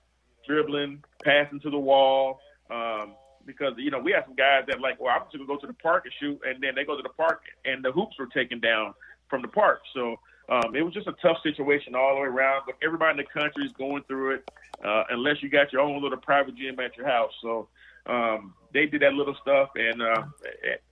dribbling, 0.46 1.02
passing 1.24 1.60
to 1.60 1.70
the 1.70 1.78
wall. 1.78 2.40
Um, 2.70 3.14
because 3.46 3.74
you 3.76 3.90
know 3.90 3.98
we 3.98 4.12
have 4.12 4.24
some 4.26 4.36
guys 4.36 4.64
that 4.68 4.80
like, 4.80 5.00
well, 5.00 5.14
I'm 5.14 5.22
just 5.24 5.36
gonna 5.36 5.46
go 5.46 5.56
to 5.56 5.66
the 5.66 5.74
park 5.74 6.04
and 6.04 6.14
shoot, 6.20 6.40
and 6.44 6.62
then 6.62 6.74
they 6.74 6.84
go 6.84 6.96
to 6.96 7.02
the 7.02 7.08
park 7.10 7.42
and 7.64 7.84
the 7.84 7.92
hoops 7.92 8.16
were 8.18 8.26
taken 8.26 8.60
down 8.60 8.94
from 9.28 9.42
the 9.42 9.48
park. 9.48 9.80
So 9.94 10.16
um, 10.52 10.76
it 10.76 10.82
was 10.82 10.92
just 10.92 11.06
a 11.06 11.14
tough 11.22 11.38
situation 11.42 11.94
all 11.94 12.14
the 12.14 12.20
way 12.20 12.26
around. 12.26 12.64
But 12.66 12.76
everybody 12.82 13.18
in 13.18 13.24
the 13.24 13.40
country 13.40 13.64
is 13.64 13.72
going 13.72 14.02
through 14.04 14.36
it, 14.36 14.50
uh, 14.84 15.04
unless 15.08 15.42
you 15.42 15.48
got 15.48 15.72
your 15.72 15.80
own 15.80 16.02
little 16.02 16.18
private 16.18 16.56
gym 16.56 16.78
at 16.78 16.94
your 16.96 17.06
house. 17.06 17.32
So 17.40 17.68
um, 18.06 18.54
they 18.74 18.84
did 18.86 19.00
that 19.00 19.14
little 19.14 19.36
stuff, 19.40 19.70
and 19.76 20.02
uh, 20.02 20.22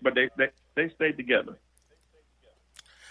but 0.00 0.14
they, 0.14 0.30
they 0.38 0.48
they 0.76 0.94
stayed 0.94 1.16
together. 1.18 1.58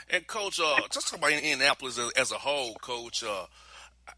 And 0.10 0.26
coach, 0.26 0.60
uh, 0.60 0.78
just 0.90 1.10
talk 1.10 1.20
about 1.20 1.34
Indianapolis 1.34 2.00
as, 2.00 2.12
as 2.14 2.32
a 2.32 2.40
whole, 2.40 2.74
coach. 2.82 3.24
Uh, 3.24 3.46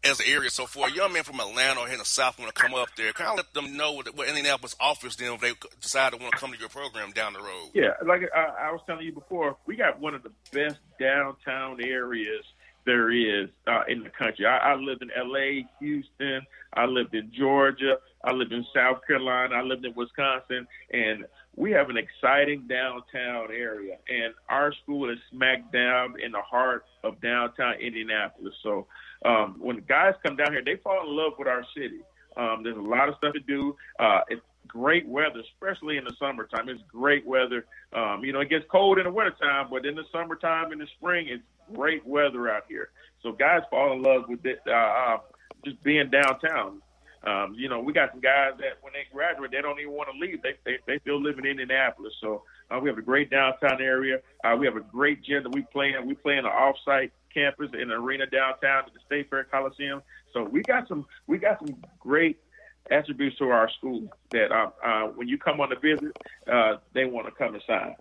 as 0.04 0.20
an 0.20 0.26
area. 0.28 0.50
So 0.50 0.66
for 0.66 0.88
a 0.88 0.90
young 0.90 1.12
man 1.12 1.24
from 1.24 1.40
Atlanta 1.40 1.80
or 1.80 1.88
in 1.88 1.98
the 1.98 2.04
South 2.04 2.38
want 2.38 2.54
to 2.54 2.60
come 2.60 2.74
up 2.74 2.88
there, 2.96 3.12
kind 3.12 3.30
of 3.30 3.36
let 3.36 3.54
them 3.54 3.76
know 3.76 3.92
what, 3.92 4.14
what 4.16 4.28
Indianapolis 4.28 4.76
offers 4.80 5.16
them 5.16 5.34
if 5.34 5.40
they 5.40 5.52
decide 5.80 6.12
to 6.12 6.18
want 6.18 6.32
to 6.32 6.38
come 6.38 6.52
to 6.52 6.58
your 6.58 6.68
program 6.68 7.12
down 7.12 7.32
the 7.32 7.40
road. 7.40 7.70
Yeah, 7.74 7.92
like 8.06 8.22
I, 8.34 8.68
I 8.68 8.72
was 8.72 8.80
telling 8.86 9.04
you 9.04 9.12
before, 9.12 9.56
we 9.66 9.76
got 9.76 10.00
one 10.00 10.14
of 10.14 10.22
the 10.22 10.32
best 10.52 10.78
downtown 10.98 11.82
areas 11.82 12.44
there 12.84 13.10
is 13.10 13.48
uh, 13.66 13.82
in 13.88 14.02
the 14.02 14.10
country. 14.10 14.46
I, 14.46 14.72
I 14.72 14.74
lived 14.74 15.02
in 15.02 15.10
L.A., 15.16 15.66
Houston. 15.80 16.42
I 16.74 16.86
lived 16.86 17.14
in 17.14 17.30
Georgia. 17.36 17.98
I 18.24 18.32
lived 18.32 18.52
in 18.52 18.64
South 18.74 19.06
Carolina. 19.06 19.54
I 19.54 19.62
lived 19.62 19.84
in 19.84 19.94
Wisconsin, 19.94 20.66
and 20.92 21.24
we 21.54 21.70
have 21.72 21.90
an 21.90 21.96
exciting 21.96 22.66
downtown 22.66 23.48
area, 23.52 23.98
and 24.08 24.34
our 24.48 24.72
school 24.82 25.10
is 25.10 25.18
smack 25.30 25.70
down 25.72 26.14
in 26.20 26.32
the 26.32 26.40
heart 26.40 26.84
of 27.04 27.20
downtown 27.20 27.74
Indianapolis. 27.74 28.54
So 28.62 28.86
um, 29.24 29.56
when 29.58 29.78
guys 29.88 30.14
come 30.24 30.36
down 30.36 30.52
here, 30.52 30.62
they 30.64 30.76
fall 30.76 31.06
in 31.06 31.16
love 31.16 31.32
with 31.38 31.48
our 31.48 31.64
city. 31.76 32.00
Um, 32.36 32.62
there's 32.62 32.76
a 32.76 32.80
lot 32.80 33.08
of 33.08 33.16
stuff 33.16 33.34
to 33.34 33.40
do. 33.40 33.76
Uh, 33.98 34.20
it's 34.28 34.42
great 34.66 35.06
weather, 35.06 35.40
especially 35.40 35.96
in 35.96 36.04
the 36.04 36.14
summertime. 36.18 36.68
It's 36.68 36.82
great 36.88 37.26
weather. 37.26 37.66
Um, 37.92 38.24
you 38.24 38.32
know, 38.32 38.40
it 38.40 38.48
gets 38.48 38.64
cold 38.70 38.98
in 38.98 39.04
the 39.04 39.10
wintertime, 39.10 39.68
but 39.70 39.84
in 39.84 39.94
the 39.94 40.04
summertime, 40.12 40.72
in 40.72 40.78
the 40.78 40.86
spring, 40.98 41.28
it's 41.28 41.42
great 41.74 42.06
weather 42.06 42.50
out 42.50 42.64
here. 42.68 42.90
So 43.22 43.32
guys 43.32 43.62
fall 43.70 43.92
in 43.92 44.02
love 44.02 44.24
with 44.28 44.44
it, 44.44 44.60
uh, 44.66 44.70
uh, 44.70 45.18
just 45.64 45.82
being 45.82 46.10
downtown. 46.10 46.82
Um, 47.24 47.54
you 47.56 47.68
know, 47.68 47.78
we 47.78 47.92
got 47.92 48.10
some 48.10 48.20
guys 48.20 48.52
that 48.58 48.78
when 48.80 48.92
they 48.92 49.06
graduate, 49.12 49.52
they 49.52 49.60
don't 49.60 49.78
even 49.78 49.92
want 49.92 50.08
to 50.12 50.18
leave. 50.18 50.42
They 50.42 50.54
they, 50.64 50.78
they 50.86 50.98
still 51.00 51.22
live 51.22 51.38
in 51.38 51.46
Indianapolis. 51.46 52.14
So 52.20 52.42
uh, 52.68 52.80
we 52.80 52.88
have 52.88 52.98
a 52.98 53.02
great 53.02 53.30
downtown 53.30 53.80
area. 53.80 54.18
Uh, 54.42 54.56
we 54.58 54.66
have 54.66 54.76
a 54.76 54.80
great 54.80 55.22
gym 55.22 55.44
that 55.44 55.54
we 55.54 55.62
play 55.62 55.94
in. 55.94 56.06
We 56.06 56.14
play 56.14 56.32
in 56.32 56.40
an 56.40 56.46
off-site 56.46 57.12
campus 57.32 57.70
in 57.74 57.82
an 57.82 57.92
arena 57.92 58.26
downtown 58.26 58.84
at 58.86 58.92
the 58.92 59.00
State 59.06 59.30
Fair 59.30 59.44
Coliseum. 59.44 60.02
So 60.32 60.44
we 60.44 60.62
got 60.62 60.88
some 60.88 61.06
we 61.26 61.38
got 61.38 61.58
some 61.58 61.76
great 61.98 62.38
attributes 62.90 63.38
to 63.38 63.48
our 63.50 63.70
school 63.78 64.08
that 64.30 64.50
uh, 64.50 64.70
uh, 64.84 65.06
when 65.08 65.28
you 65.28 65.38
come 65.38 65.60
on 65.60 65.72
a 65.72 65.78
visit, 65.78 66.16
uh, 66.50 66.76
they 66.92 67.04
want 67.04 67.26
to 67.26 67.32
come 67.32 67.54
and 67.54 67.62
sign. 67.66 67.94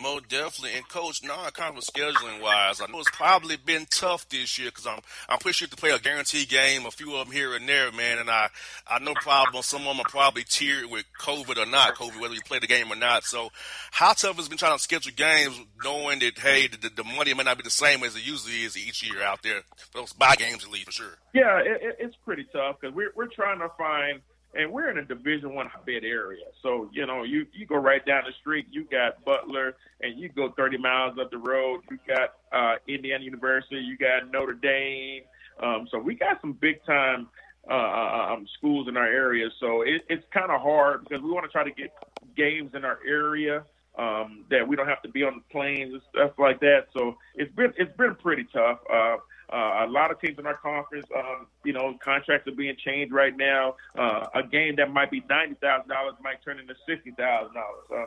Most 0.00 0.28
definitely. 0.28 0.76
And 0.76 0.88
coach, 0.88 1.24
non-conference 1.24 1.90
scheduling 1.90 2.40
wise, 2.40 2.80
I 2.80 2.86
know 2.86 3.00
it's 3.00 3.10
probably 3.10 3.56
been 3.56 3.86
tough 3.90 4.28
this 4.28 4.56
year 4.58 4.68
because 4.68 4.86
I'm 4.86 5.00
I'm 5.28 5.38
pretty 5.38 5.54
sure 5.54 5.68
to 5.68 5.76
play 5.76 5.90
a 5.90 5.98
guaranteed 5.98 6.48
game, 6.48 6.86
a 6.86 6.90
few 6.90 7.16
of 7.16 7.26
them 7.26 7.34
here 7.34 7.54
and 7.56 7.68
there, 7.68 7.90
man. 7.90 8.18
And 8.18 8.30
I 8.30 8.48
I 8.86 9.00
know 9.00 9.14
probably 9.14 9.62
some 9.62 9.80
of 9.82 9.88
them 9.88 10.00
are 10.00 10.08
probably 10.08 10.44
tiered 10.44 10.86
with 10.86 11.04
COVID 11.20 11.58
or 11.58 11.66
not 11.66 11.96
COVID, 11.96 12.20
whether 12.20 12.34
you 12.34 12.42
play 12.42 12.60
the 12.60 12.68
game 12.68 12.92
or 12.92 12.96
not. 12.96 13.24
So 13.24 13.50
how 13.90 14.12
tough 14.12 14.36
has 14.36 14.48
been 14.48 14.58
trying 14.58 14.76
to 14.76 14.82
schedule 14.82 15.12
games, 15.16 15.60
knowing 15.82 16.20
that 16.20 16.38
hey, 16.38 16.68
the, 16.68 16.90
the 16.94 17.04
money 17.04 17.34
may 17.34 17.42
not 17.42 17.56
be 17.56 17.64
the 17.64 17.70
same 17.70 18.04
as 18.04 18.14
it 18.14 18.24
usually 18.24 18.62
is 18.62 18.76
each 18.76 19.02
year 19.02 19.22
out 19.22 19.42
there 19.42 19.62
for 19.90 19.98
those 19.98 20.12
buy 20.12 20.36
games 20.36 20.64
at 20.64 20.70
least 20.70 20.86
for 20.86 20.92
sure. 20.92 21.18
Yeah, 21.34 21.58
it, 21.58 21.96
it's 21.98 22.16
pretty 22.24 22.46
tough 22.52 22.76
because 22.80 22.94
we're 22.94 23.12
we're 23.16 23.26
trying 23.26 23.58
to 23.58 23.68
find 23.76 24.20
and 24.54 24.72
we're 24.72 24.90
in 24.90 24.98
a 24.98 25.04
Division 25.04 25.54
One 25.54 25.68
bid 25.84 26.04
area. 26.04 26.44
So 26.62 26.88
you 26.92 27.06
know, 27.06 27.24
you 27.24 27.46
you 27.52 27.66
go 27.66 27.76
right 27.76 28.04
down 28.04 28.24
the 28.26 28.32
street, 28.40 28.66
you 28.70 28.84
got 28.84 29.24
Butler, 29.24 29.76
and 30.00 30.18
you 30.18 30.28
go 30.28 30.52
30 30.56 30.78
miles 30.78 31.18
up 31.20 31.30
the 31.30 31.38
road, 31.38 31.82
you 31.90 31.98
got 32.06 32.34
uh, 32.52 32.76
Indiana 32.86 33.24
University, 33.24 33.80
you 33.80 33.96
got 33.96 34.30
Notre 34.30 34.54
Dame. 34.54 35.22
Um, 35.62 35.88
so 35.90 35.98
we 35.98 36.14
got 36.14 36.40
some 36.40 36.52
big 36.52 36.84
time 36.84 37.28
uh, 37.68 37.74
uh, 37.74 38.32
um, 38.32 38.46
schools 38.56 38.88
in 38.88 38.96
our 38.96 39.06
area. 39.06 39.48
So 39.60 39.82
it, 39.82 40.02
it's 40.08 40.24
kind 40.32 40.50
of 40.50 40.60
hard 40.60 41.04
because 41.04 41.22
we 41.22 41.30
want 41.30 41.44
to 41.44 41.50
try 41.50 41.64
to 41.64 41.70
get 41.70 41.92
games 42.36 42.70
in 42.74 42.84
our 42.84 42.98
area 43.06 43.64
um, 43.98 44.44
that 44.50 44.66
we 44.66 44.76
don't 44.76 44.86
have 44.86 45.02
to 45.02 45.08
be 45.08 45.24
on 45.24 45.34
the 45.34 45.52
planes 45.52 45.92
and 45.92 46.02
stuff 46.10 46.32
like 46.38 46.60
that. 46.60 46.86
So 46.96 47.16
it's 47.34 47.54
been 47.54 47.72
it's 47.76 47.94
been 47.96 48.14
pretty 48.14 48.46
tough. 48.52 48.78
Uh, 48.90 49.16
uh, 49.50 49.86
a 49.86 49.88
lot 49.88 50.10
of 50.10 50.20
teams 50.20 50.38
in 50.38 50.46
our 50.46 50.56
conference, 50.56 51.06
um, 51.16 51.46
you 51.64 51.72
know, 51.72 51.96
contracts 52.04 52.46
are 52.46 52.54
being 52.54 52.76
changed 52.84 53.12
right 53.12 53.36
now. 53.36 53.76
Uh, 53.96 54.26
a 54.34 54.42
game 54.42 54.76
that 54.76 54.92
might 54.92 55.10
be 55.10 55.24
ninety 55.28 55.54
thousand 55.54 55.88
dollars 55.88 56.14
might 56.22 56.42
turn 56.44 56.58
into 56.58 56.74
sixty 56.86 57.12
thousand 57.12 57.54
dollars. 57.54 57.84
Uh, 57.90 58.04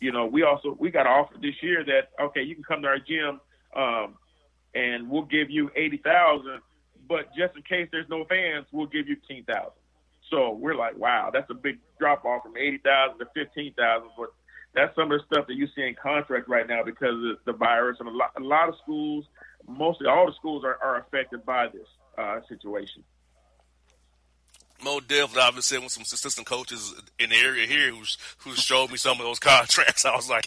you 0.00 0.12
know, 0.12 0.26
we 0.26 0.42
also 0.42 0.76
we 0.78 0.90
got 0.90 1.06
an 1.06 1.12
offer 1.12 1.34
this 1.40 1.54
year 1.60 1.84
that 1.84 2.10
okay, 2.20 2.42
you 2.42 2.54
can 2.54 2.64
come 2.64 2.82
to 2.82 2.88
our 2.88 2.98
gym, 2.98 3.40
um, 3.74 4.14
and 4.74 5.10
we'll 5.10 5.22
give 5.22 5.50
you 5.50 5.70
eighty 5.74 5.96
thousand, 5.96 6.60
but 7.08 7.26
just 7.36 7.56
in 7.56 7.62
case 7.62 7.88
there's 7.90 8.08
no 8.08 8.24
fans, 8.24 8.66
we'll 8.70 8.86
give 8.86 9.08
you 9.08 9.16
fifteen 9.16 9.44
thousand. 9.44 9.72
So 10.30 10.52
we're 10.52 10.76
like, 10.76 10.96
wow, 10.96 11.30
that's 11.32 11.50
a 11.50 11.54
big 11.54 11.78
drop 11.98 12.24
off 12.24 12.42
from 12.42 12.56
eighty 12.56 12.78
thousand 12.78 13.18
to 13.18 13.26
fifteen 13.34 13.74
thousand. 13.74 14.10
But 14.16 14.30
that's 14.76 14.94
some 14.94 15.10
of 15.10 15.18
the 15.18 15.24
stuff 15.26 15.48
that 15.48 15.56
you 15.56 15.66
see 15.74 15.82
in 15.82 15.96
contract 16.00 16.48
right 16.48 16.68
now 16.68 16.84
because 16.84 17.14
of 17.14 17.38
the 17.44 17.52
virus 17.52 17.96
and 17.98 18.08
a 18.08 18.12
lot, 18.12 18.30
a 18.36 18.40
lot 18.40 18.68
of 18.68 18.76
schools 18.82 19.24
mostly 19.68 20.06
all 20.06 20.26
the 20.26 20.32
schools 20.32 20.64
are, 20.64 20.78
are 20.82 20.98
affected 20.98 21.44
by 21.44 21.68
this 21.68 21.86
uh, 22.18 22.40
situation. 22.48 23.02
Mo 24.84 25.00
definitely, 25.00 25.40
I've 25.40 25.54
been 25.54 25.62
sitting 25.62 25.84
with 25.84 25.92
some 25.92 26.02
assistant 26.02 26.46
coaches 26.46 26.94
in 27.18 27.30
the 27.30 27.36
area 27.36 27.66
here 27.66 27.90
who's 27.90 28.18
who 28.38 28.52
showed 28.54 28.90
me 28.90 28.98
some 28.98 29.18
of 29.18 29.24
those 29.24 29.38
contracts. 29.40 30.04
I 30.04 30.14
was 30.14 30.28
like, 30.28 30.44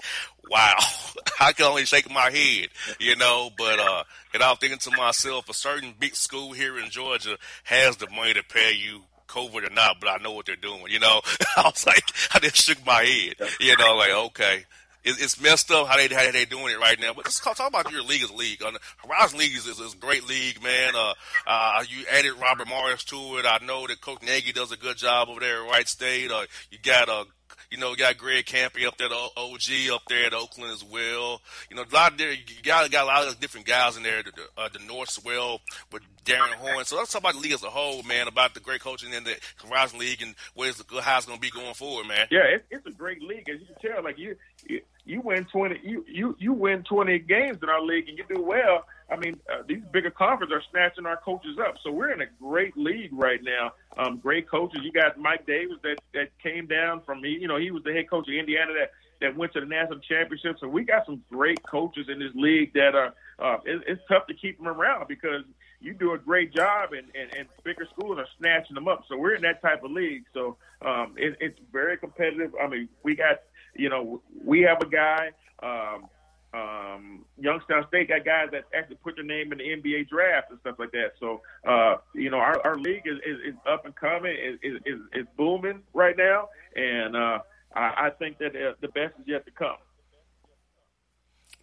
wow, 0.50 0.76
I 1.40 1.52
can 1.54 1.66
only 1.66 1.86
shake 1.86 2.12
my 2.12 2.30
head, 2.30 2.70
you 3.00 3.16
know. 3.16 3.50
But 3.58 3.80
uh, 3.80 4.04
and 4.34 4.44
I'm 4.44 4.58
thinking 4.58 4.78
to 4.80 4.92
myself, 4.96 5.50
a 5.50 5.54
certain 5.54 5.96
big 6.00 6.16
school 6.16 6.52
here 6.52 6.78
in 6.78 6.92
Georgia 6.92 7.38
has 7.64 7.98
the 7.98 8.08
money 8.12 8.36
to 8.36 8.44
pay 8.44 8.74
you 8.74 9.02
COVID 9.30 9.70
or 9.70 9.74
not, 9.74 9.98
but 10.00 10.10
I 10.10 10.18
know 10.22 10.32
what 10.32 10.46
they're 10.46 10.56
doing. 10.56 10.86
You 10.90 11.00
know, 11.00 11.22
I 11.58 11.64
was 11.64 11.86
like, 11.86 12.04
I 12.34 12.40
just 12.40 12.58
shook 12.58 12.86
my 12.86 13.04
head. 13.04 13.36
You 13.60 13.78
know, 13.78 13.96
like 13.96 14.12
okay, 14.12 14.66
it's 15.04 15.42
messed 15.42 15.72
up 15.72 15.88
how 15.88 15.98
they 15.98 16.14
how 16.14 16.32
they 16.32 16.46
doing 16.46 16.74
it 16.74 16.80
right 16.80 17.00
now. 17.00 17.14
But 17.14 17.26
let's 17.26 17.40
talk 17.40 17.60
about 17.60 17.92
your 17.92 18.04
league 18.04 18.24
as 18.24 18.32
league. 18.32 18.62
Uh, 18.62 18.72
Horizon 18.98 19.40
League 19.40 19.56
is, 19.56 19.66
is, 19.66 19.80
is, 19.80 19.94
a 19.94 19.98
great 19.98 20.28
league, 20.28 20.62
man. 20.62 20.94
Uh, 20.96 21.14
uh, 21.48 21.84
you 21.88 22.06
added 22.12 22.34
Robert 22.42 22.68
Morris 22.68 23.04
to 23.06 23.16
it. 23.38 23.46
I 23.46 23.60
know 23.66 23.88
that 23.88 24.02
Coach 24.02 24.22
Nagy 24.24 24.52
does 24.52 24.72
a 24.72 24.78
good 24.78 24.98
job 24.98 25.30
over 25.30 25.40
there 25.40 25.64
at 25.64 25.70
Wright 25.70 25.88
State. 25.88 26.32
Uh, 26.32 26.46
you 26.70 26.78
got 26.84 27.10
uh, 27.10 27.26
you 27.72 27.78
know, 27.78 27.96
got 27.96 28.18
Greg 28.18 28.46
Kampe 28.46 28.86
up 28.86 28.98
there, 28.98 29.10
the 29.10 29.16
OG 29.16 29.94
up 29.94 30.02
there 30.08 30.26
at 30.26 30.34
Oakland 30.34 30.74
as 30.74 30.84
well. 30.84 31.42
You 31.70 31.76
know, 31.76 31.84
a 31.84 31.94
lot 31.94 32.14
of 32.14 32.18
there, 32.18 32.32
you 32.32 32.40
got, 32.64 32.90
got 32.90 33.04
a 33.04 33.08
lot 33.08 33.28
of 33.28 33.40
different 33.40 33.68
guys 33.68 33.96
in 33.96 34.04
there. 34.04 34.24
The, 34.24 34.32
uh, 34.58 34.70
the 34.74 34.80
North 34.80 35.18
as 35.18 35.24
well 35.24 35.62
with 35.92 36.02
Darrin 36.26 36.54
Horn. 36.54 36.86
So 36.86 36.98
let's 36.98 37.12
talk 37.12 37.22
about 37.22 37.36
the 37.36 37.40
league 37.40 37.54
as 37.54 37.64
a 37.64 37.70
whole, 37.70 38.02
man. 38.04 38.28
About 38.28 38.54
the 38.54 38.60
great 38.60 38.82
coaching 38.82 39.14
in 39.14 39.24
the 39.24 39.36
Horizon 39.64 40.00
League 40.00 40.22
and 40.22 40.34
where's 40.56 40.78
the 40.78 41.02
how 41.02 41.18
it's 41.18 41.26
going 41.28 41.38
to 41.38 41.42
be 41.42 41.52
going 41.52 41.74
forward, 41.76 42.08
man. 42.08 42.28
Yeah, 42.32 42.46
it, 42.46 42.66
it's 42.72 42.86
a 42.88 42.92
great 42.92 43.22
league, 43.22 43.48
as 43.50 43.60
you 43.60 43.68
can 43.68 43.92
tell. 43.92 44.04
Like 44.04 44.18
you, 44.18 44.36
you, 44.66 44.82
you 45.06 45.22
win 45.22 45.46
twenty, 45.46 45.80
you 45.84 46.04
you 46.08 46.36
you 46.40 46.54
win 46.54 46.84
twenty 46.84 47.20
games 47.20 47.60
in 47.62 47.70
our 47.70 47.82
league, 47.82 48.10
and 48.10 48.18
you 48.18 48.24
do 48.28 48.42
well 48.42 48.86
I 49.12 49.18
mean, 49.18 49.40
uh, 49.52 49.64
these 49.68 49.82
bigger 49.92 50.12
conferences 50.12 50.54
are 50.56 50.64
snatching 50.72 51.06
our 51.06 51.18
coaches 51.18 51.58
up. 51.60 51.76
So 51.84 51.92
we're 51.92 52.12
in 52.12 52.22
a 52.22 52.28
great 52.40 52.78
league 52.78 53.12
right 53.12 53.42
now. 53.44 53.74
Um, 53.98 54.18
great 54.18 54.50
coaches. 54.50 54.82
You 54.84 54.92
got 54.92 55.18
Mike 55.20 55.46
Davis 55.46 55.78
that 55.84 56.00
that 56.14 56.30
came 56.42 56.68
down 56.68 57.02
from. 57.02 57.24
You 57.24 57.48
know, 57.48 57.58
he 57.58 57.72
was 57.72 57.84
the 57.84 57.94
head 57.94 58.10
coach 58.10 58.28
of 58.28 58.34
Indiana 58.34 58.74
that 58.74 58.92
that 59.22 59.36
went 59.36 59.54
to 59.54 59.60
the 59.60 59.66
national 59.66 60.00
championship. 60.00 60.58
So 60.60 60.68
we 60.68 60.84
got 60.84 61.06
some 61.06 61.24
great 61.30 61.62
coaches 61.64 62.08
in 62.10 62.20
this 62.20 62.32
league 62.36 62.74
that 62.74 62.96
are. 62.96 63.14
Uh, 63.40 63.58
it, 63.66 63.82
it's 63.88 64.02
tough 64.10 64.28
to 64.28 64.34
keep 64.34 64.58
them 64.58 64.68
around 64.68 65.08
because 65.08 65.44
you 65.82 65.94
do 65.94 66.14
a 66.14 66.18
great 66.18 66.54
job, 66.54 66.92
and, 66.92 67.08
and, 67.16 67.34
and 67.38 67.48
bigger 67.64 67.88
schools 67.94 68.18
are 68.18 68.28
snatching 68.38 68.76
them 68.76 68.88
up. 68.88 69.04
So 69.08 69.18
we're 69.18 69.36
in 69.36 69.42
that 69.44 69.62
type 69.62 69.84
of 69.84 69.92
league. 69.92 70.26
So 70.34 70.58
um, 70.82 71.14
it, 71.18 71.38
it's 71.40 71.58
very 71.72 71.98
competitive. 71.98 72.54
I 72.62 72.68
mean, 72.68 72.90
we 73.04 73.16
got 73.16 73.42
you 73.76 73.90
know 73.90 74.22
we 74.44 74.62
have 74.62 74.82
a 74.82 74.90
guy. 74.90 75.32
Um, 75.62 76.10
um, 76.54 77.26
Youngstown 77.40 77.86
State 77.88 78.10
got 78.10 78.26
guys 78.26 78.48
that 78.52 78.66
actually 78.76 78.98
put 78.98 79.16
their 79.16 79.26
name 79.26 79.52
in 79.52 79.60
the 79.60 79.64
NBA 79.64 80.10
draft 80.10 80.50
and 80.50 80.60
stuff 80.62 80.78
like 80.80 80.92
that. 80.92 81.12
So, 81.20 81.42
uh, 81.68 81.98
you 82.14 82.30
know, 82.30 82.38
our, 82.38 82.60
our 82.66 82.78
league 82.78 83.04
is, 83.06 83.18
is, 83.26 83.54
is 83.54 83.56
up 83.68 83.86
and 83.86 83.96
coming, 83.96 84.36
is, 84.36 84.80
is, 84.86 85.00
is 85.14 85.26
booming 85.38 85.82
right 85.94 86.18
now, 86.18 86.50
and 86.76 87.16
uh, 87.16 87.40
I, 87.76 88.08
I 88.08 88.10
think 88.18 88.40
that 88.40 88.54
the 88.82 88.88
best 88.90 89.14
is 89.20 89.28
yet 89.28 89.46
to 89.46 89.52
come. 89.52 89.78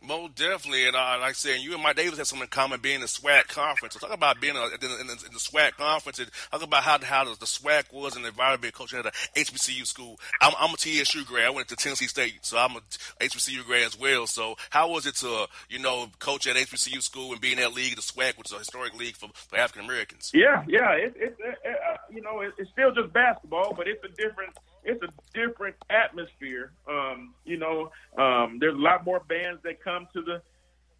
Most 0.06 0.36
definitely, 0.36 0.86
and 0.86 0.94
uh, 0.94 1.18
like 1.20 1.30
I 1.30 1.32
said, 1.32 1.60
you 1.60 1.74
and 1.74 1.82
Mike 1.82 1.96
Davis 1.96 2.18
have 2.18 2.28
something 2.28 2.44
in 2.44 2.48
common 2.48 2.80
being 2.80 2.96
in 2.96 3.00
the 3.00 3.08
SWAC 3.08 3.48
conference. 3.48 3.94
So 3.94 4.00
talk 4.00 4.14
about 4.14 4.40
being 4.40 4.54
a, 4.54 4.64
in, 4.66 4.80
the, 4.80 5.00
in, 5.00 5.10
in 5.10 5.32
the 5.32 5.40
SWAC 5.40 5.72
conference, 5.72 6.20
and 6.20 6.30
talk 6.52 6.62
about 6.62 6.84
how 6.84 6.98
how 7.02 7.24
the, 7.24 7.36
the 7.40 7.46
SWAC 7.46 7.92
was 7.92 8.14
and 8.14 8.24
the 8.24 8.28
environment 8.28 8.72
coaching 8.72 9.00
at 9.00 9.06
a 9.06 9.10
HBCU 9.36 9.84
school. 9.84 10.20
I'm, 10.40 10.52
I'm 10.60 10.72
a 10.72 10.76
TSU 10.76 11.24
grad. 11.24 11.46
I 11.46 11.50
went 11.50 11.66
to 11.68 11.76
Tennessee 11.76 12.06
State, 12.06 12.38
so 12.42 12.56
I'm 12.56 12.76
a 12.76 12.80
HBCU 13.20 13.66
grad 13.66 13.82
as 13.82 13.98
well. 13.98 14.28
So 14.28 14.54
how 14.70 14.90
was 14.90 15.06
it 15.06 15.16
to 15.16 15.48
you 15.68 15.80
know 15.80 16.06
coach 16.20 16.46
at 16.46 16.54
HBCU 16.54 17.02
school 17.02 17.32
and 17.32 17.40
be 17.40 17.50
in 17.50 17.58
that 17.58 17.74
league, 17.74 17.96
the 17.96 18.02
SWAC, 18.02 18.38
which 18.38 18.48
is 18.48 18.52
a 18.52 18.58
historic 18.58 18.94
league 18.94 19.16
for, 19.16 19.28
for 19.34 19.58
African 19.58 19.86
Americans? 19.86 20.30
Yeah, 20.32 20.64
yeah, 20.68 20.92
it, 20.92 21.14
it, 21.16 21.36
it, 21.40 21.58
uh, 21.64 21.96
you 22.12 22.22
know 22.22 22.42
it, 22.42 22.52
it's 22.58 22.70
still 22.70 22.92
just 22.92 23.12
basketball, 23.12 23.74
but 23.74 23.88
it's 23.88 24.04
a 24.04 24.08
different 24.08 24.54
it's 24.86 25.02
a 25.02 25.08
different 25.34 25.76
atmosphere. 25.90 26.72
Um, 26.88 27.34
you 27.44 27.58
know, 27.58 27.90
um, 28.16 28.58
there's 28.60 28.74
a 28.74 28.78
lot 28.78 29.04
more 29.04 29.20
bands 29.28 29.60
that 29.64 29.82
come 29.82 30.06
to 30.14 30.22
the 30.22 30.40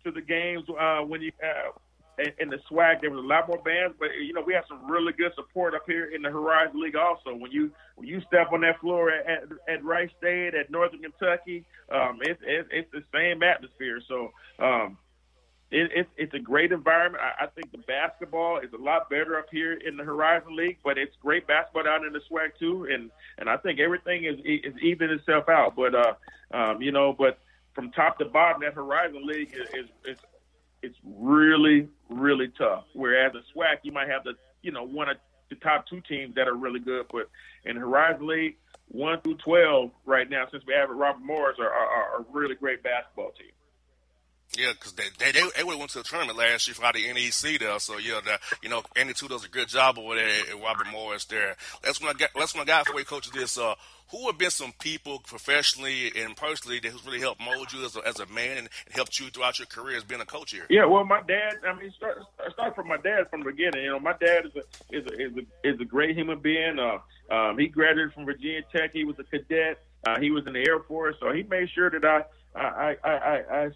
to 0.05 0.11
the 0.11 0.21
games 0.21 0.64
uh, 0.78 1.00
when 1.00 1.23
you 1.23 1.33
uh, 1.43 1.71
in, 2.38 2.49
the 2.49 2.59
SWAC. 2.71 3.00
There 3.00 3.11
was 3.11 3.23
a 3.23 3.26
lot 3.26 3.49
more 3.49 3.62
bands, 3.62 3.95
but 3.99 4.09
you 4.21 4.33
know 4.33 4.43
we 4.45 4.55
have 4.55 4.64
some 4.69 4.90
really 4.90 5.12
good 5.12 5.33
support 5.35 5.75
up 5.75 5.83
here 5.87 6.07
in 6.14 6.23
the 6.23 6.31
Horizon 6.31 6.81
League. 6.81 6.97
Also, 6.97 7.35
when 7.35 7.50
you 7.52 7.71
when 7.95 8.09
you 8.09 8.21
step 8.26 8.49
on 8.52 8.61
that 8.62 8.81
floor 8.81 9.11
at 9.11 9.26
at, 9.26 9.43
at 9.69 9.85
Wright 9.85 10.11
State 10.19 10.55
at 10.55 10.71
Northern 10.71 11.00
Kentucky, 11.00 11.64
um, 11.93 12.19
it's 12.23 12.40
it, 12.45 12.66
it's 12.71 12.90
the 12.93 13.02
same 13.14 13.43
atmosphere. 13.43 14.00
So. 14.09 14.33
Um, 14.59 14.99
it, 15.71 15.91
it, 15.93 16.09
it's 16.17 16.35
a 16.35 16.39
great 16.39 16.71
environment. 16.71 17.23
I, 17.23 17.45
I 17.45 17.47
think 17.49 17.73
the 17.73 17.79
basketball 17.79 18.59
is 18.59 18.73
a 18.73 18.81
lot 18.81 19.11
better 19.11 19.37
up 19.37 19.47
here 19.51 19.73
in 19.73 19.97
the 19.97 20.05
Horizon 20.05 20.55
League, 20.55 20.79
but 20.85 20.97
it's 20.97 21.17
great 21.21 21.47
basketball 21.47 21.83
down 21.85 22.07
in 22.07 22.13
the 22.13 22.21
SWAC 22.31 22.57
too, 22.59 22.87
and 22.91 23.11
and 23.39 23.51
I 23.51 23.57
think 23.57 23.81
everything 23.81 24.25
is 24.25 24.39
is 24.45 24.75
evening 24.81 25.11
itself 25.11 25.49
out. 25.49 25.75
But 25.75 25.95
uh, 25.95 26.15
um, 26.53 26.81
you 26.81 26.93
know, 26.93 27.13
but 27.13 27.39
from 27.75 27.91
top 27.91 28.19
to 28.19 28.27
bottom, 28.27 28.63
that 28.63 28.75
Horizon 28.75 29.27
League 29.27 29.55
is 29.55 29.69
is, 29.75 29.91
is 30.05 30.19
it's 30.83 30.99
really 31.05 31.89
really 32.09 32.49
tough. 32.57 32.85
Whereas 32.93 33.33
the 33.33 33.43
SWAC, 33.55 33.79
you 33.83 33.91
might 33.91 34.09
have 34.09 34.23
the 34.23 34.35
you 34.63 34.71
know 34.71 34.85
one 34.85 35.09
of 35.09 35.17
the 35.51 35.57
top 35.57 35.87
two 35.89 36.01
teams 36.03 36.35
that 36.37 36.47
are 36.47 36.55
really 36.55 36.81
good, 36.81 37.07
but 37.13 37.29
in 37.65 37.77
Horizon 37.77 38.27
League, 38.27 38.57
one 38.87 39.21
through 39.21 39.39
twelve 39.39 39.91
right 40.05 40.31
now, 40.31 40.47
since 40.49 40.63
we 40.65 40.75
have 40.75 40.91
Robert 40.91 41.25
Morris, 41.25 41.59
are, 41.59 41.71
are, 41.71 42.19
are 42.19 42.27
really 42.33 42.55
great 42.55 42.85
basketball 42.85 43.33
teams. 43.33 43.51
Yeah, 44.57 44.73
because 44.73 44.93
they 44.95 45.05
they, 45.19 45.33
they, 45.33 45.43
they 45.57 45.65
went 45.65 45.91
to 45.91 45.99
the 45.99 46.04
tournament 46.04 46.39
last 46.39 46.67
year 46.67 46.75
for 46.75 46.91
the 46.93 47.13
NEC 47.13 47.61
there. 47.61 47.78
So 47.78 47.99
yeah, 47.99 48.21
the, 48.25 48.39
you 48.63 48.69
know, 48.69 48.83
Andy 48.97 49.13
Toole 49.13 49.28
does 49.28 49.45
a 49.45 49.49
good 49.49 49.69
job 49.69 49.99
over 49.99 50.15
there 50.15 50.28
at 50.28 50.63
Robert 50.63 50.87
Morris 50.91 51.25
there. 51.26 51.57
That's 51.83 52.00
when 52.00 52.11
I 52.11 52.15
got 52.15 52.30
that's 52.35 52.54
when 52.54 52.63
I 52.63 52.67
got 52.67 52.87
for 52.87 52.99
you 52.99 53.04
coaches 53.04 53.33
this. 53.33 53.59
Uh, 53.59 53.75
who 54.11 54.26
have 54.26 54.39
been 54.39 54.50
some 54.50 54.73
people 54.78 55.19
professionally 55.19 56.13
and 56.17 56.37
personally 56.37 56.78
that 56.78 56.93
has 56.93 57.04
really 57.04 57.21
helped 57.21 57.41
mold 57.41 57.73
you 57.73 57.85
as 57.85 57.97
a, 57.97 58.07
as 58.07 58.21
a 58.21 58.26
man 58.26 58.59
and, 58.59 58.69
helped 58.93 59.19
you 59.19 59.28
throughout 59.30 59.59
your 59.59 59.67
career 59.67 59.97
as 59.97 60.04
being 60.04 60.21
a 60.21 60.25
coach 60.26 60.52
here? 60.52 60.65
Yeah, 60.71 60.87
well, 60.87 61.04
my 61.04 61.21
dad. 61.26 61.54
I 61.67 61.75
mean, 61.75 61.91
start 61.91 62.23
start 62.52 62.75
from 62.75 62.89
my 62.89 62.99
dad 62.99 63.28
from 63.30 63.41
the 63.41 63.50
beginning. 63.50 63.83
You 63.83 63.91
know, 63.91 64.00
my 64.00 64.15
dad 64.19 64.47
is 64.47 64.52
a 64.54 64.97
is 64.97 65.07
a 65.07 65.21
is 65.21 65.33
a, 65.37 65.69
is 65.69 65.80
a 65.80 65.85
great 65.85 66.17
human 66.17 66.39
being. 66.39 66.78
Uh, 66.78 66.99
um, 67.35 67.59
he 67.59 67.67
graduated 67.67 68.15
from 68.15 68.25
Virginia 68.25 68.63
Tech. 68.73 68.93
He 68.93 69.04
was 69.04 69.17
a 69.19 69.25
cadet. 69.25 69.78
Uh, 70.07 70.21
he 70.21 70.30
was 70.30 70.47
in 70.47 70.52
the 70.52 70.61
Air 70.61 70.78
Force, 70.80 71.17
so 71.19 71.33
he 71.33 71.43
made 71.43 71.69
sure 71.71 71.91
that 71.91 72.04
I 72.04 72.23
I 72.54 72.97
I, 73.02 73.11
I, 73.11 73.65
I 73.65 73.71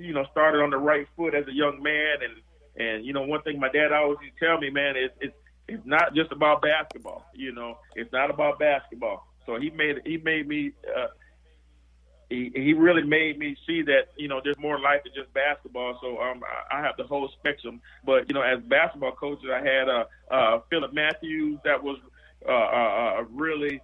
you 0.00 0.12
know, 0.12 0.24
started 0.30 0.62
on 0.62 0.70
the 0.70 0.78
right 0.78 1.06
foot 1.16 1.34
as 1.34 1.46
a 1.46 1.52
young 1.52 1.82
man. 1.82 2.16
And, 2.22 2.86
and, 2.86 3.04
you 3.04 3.12
know, 3.12 3.22
one 3.22 3.42
thing 3.42 3.60
my 3.60 3.68
dad 3.68 3.92
always 3.92 4.18
used 4.22 4.38
to 4.38 4.46
tell 4.46 4.58
me, 4.58 4.70
man, 4.70 4.96
is 4.96 5.10
it's, 5.20 5.34
it's 5.68 5.86
not 5.86 6.14
just 6.14 6.32
about 6.32 6.62
basketball. 6.62 7.24
You 7.34 7.52
know, 7.52 7.78
it's 7.94 8.12
not 8.12 8.30
about 8.30 8.58
basketball. 8.58 9.26
So 9.46 9.58
he 9.58 9.70
made, 9.70 10.00
he 10.04 10.16
made 10.16 10.48
me, 10.48 10.72
uh, 10.96 11.06
he, 12.30 12.50
he 12.54 12.72
really 12.74 13.02
made 13.02 13.38
me 13.38 13.56
see 13.66 13.82
that 13.82 14.12
you 14.16 14.28
know 14.28 14.40
there's 14.42 14.58
more 14.58 14.78
life 14.78 15.02
than 15.02 15.12
just 15.14 15.34
basketball. 15.34 15.98
So 16.00 16.20
um, 16.20 16.42
I, 16.70 16.78
I 16.78 16.80
have 16.80 16.96
the 16.96 17.04
whole 17.04 17.28
spectrum. 17.38 17.80
But 18.04 18.28
you 18.28 18.34
know, 18.34 18.42
as 18.42 18.60
basketball 18.62 19.12
coaches, 19.12 19.50
I 19.52 19.58
had 19.58 19.88
uh, 19.88 20.04
uh, 20.30 20.60
Philip 20.70 20.92
Matthews 20.94 21.58
that 21.64 21.82
was 21.82 21.98
uh, 22.48 22.52
uh, 22.52 23.18
uh, 23.18 23.24
really 23.32 23.80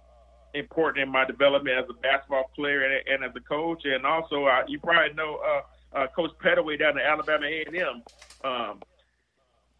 important 0.53 1.03
in 1.03 1.11
my 1.11 1.25
development 1.25 1.77
as 1.77 1.85
a 1.89 1.93
basketball 2.01 2.49
player 2.55 2.83
and, 2.83 3.07
and 3.07 3.23
as 3.29 3.35
a 3.35 3.41
coach. 3.41 3.83
And 3.83 4.05
also, 4.05 4.45
uh, 4.45 4.63
you 4.67 4.79
probably 4.79 5.13
know 5.13 5.39
uh, 5.45 5.61
uh, 5.93 6.07
Coach 6.15 6.31
Pettaway 6.43 6.79
down 6.79 6.97
at 6.97 7.05
Alabama 7.05 7.45
A&M. 7.45 8.03
Um, 8.43 8.79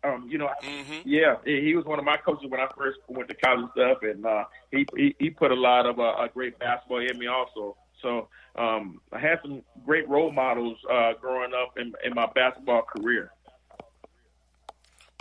um, 0.04 0.28
you 0.30 0.38
know, 0.38 0.50
mm-hmm. 0.64 1.02
yeah, 1.06 1.36
he 1.44 1.76
was 1.76 1.86
one 1.86 2.00
of 2.00 2.06
my 2.06 2.18
coaches 2.18 2.50
when 2.50 2.60
I 2.60 2.68
first 2.78 3.00
went 3.08 3.28
to 3.30 3.36
college 3.36 3.62
and 3.62 3.70
stuff, 3.72 3.98
and 4.04 4.26
uh, 4.26 4.44
he, 4.72 4.86
he 4.96 5.16
he 5.20 5.30
put 5.30 5.52
a 5.52 5.56
lot 5.56 5.86
of 5.86 6.00
uh, 6.00 6.28
great 6.34 6.58
basketball 6.60 7.00
in 7.00 7.18
me 7.18 7.28
also. 7.28 7.76
So 8.02 8.30
um, 8.56 9.02
I 9.12 9.20
had 9.20 9.40
some 9.42 9.64
great 9.86 10.08
role 10.08 10.32
models 10.32 10.78
uh, 10.90 11.14
growing 11.20 11.52
up 11.54 11.78
in, 11.78 11.94
in 12.06 12.14
my 12.14 12.28
basketball 12.34 12.84
career. 12.84 13.32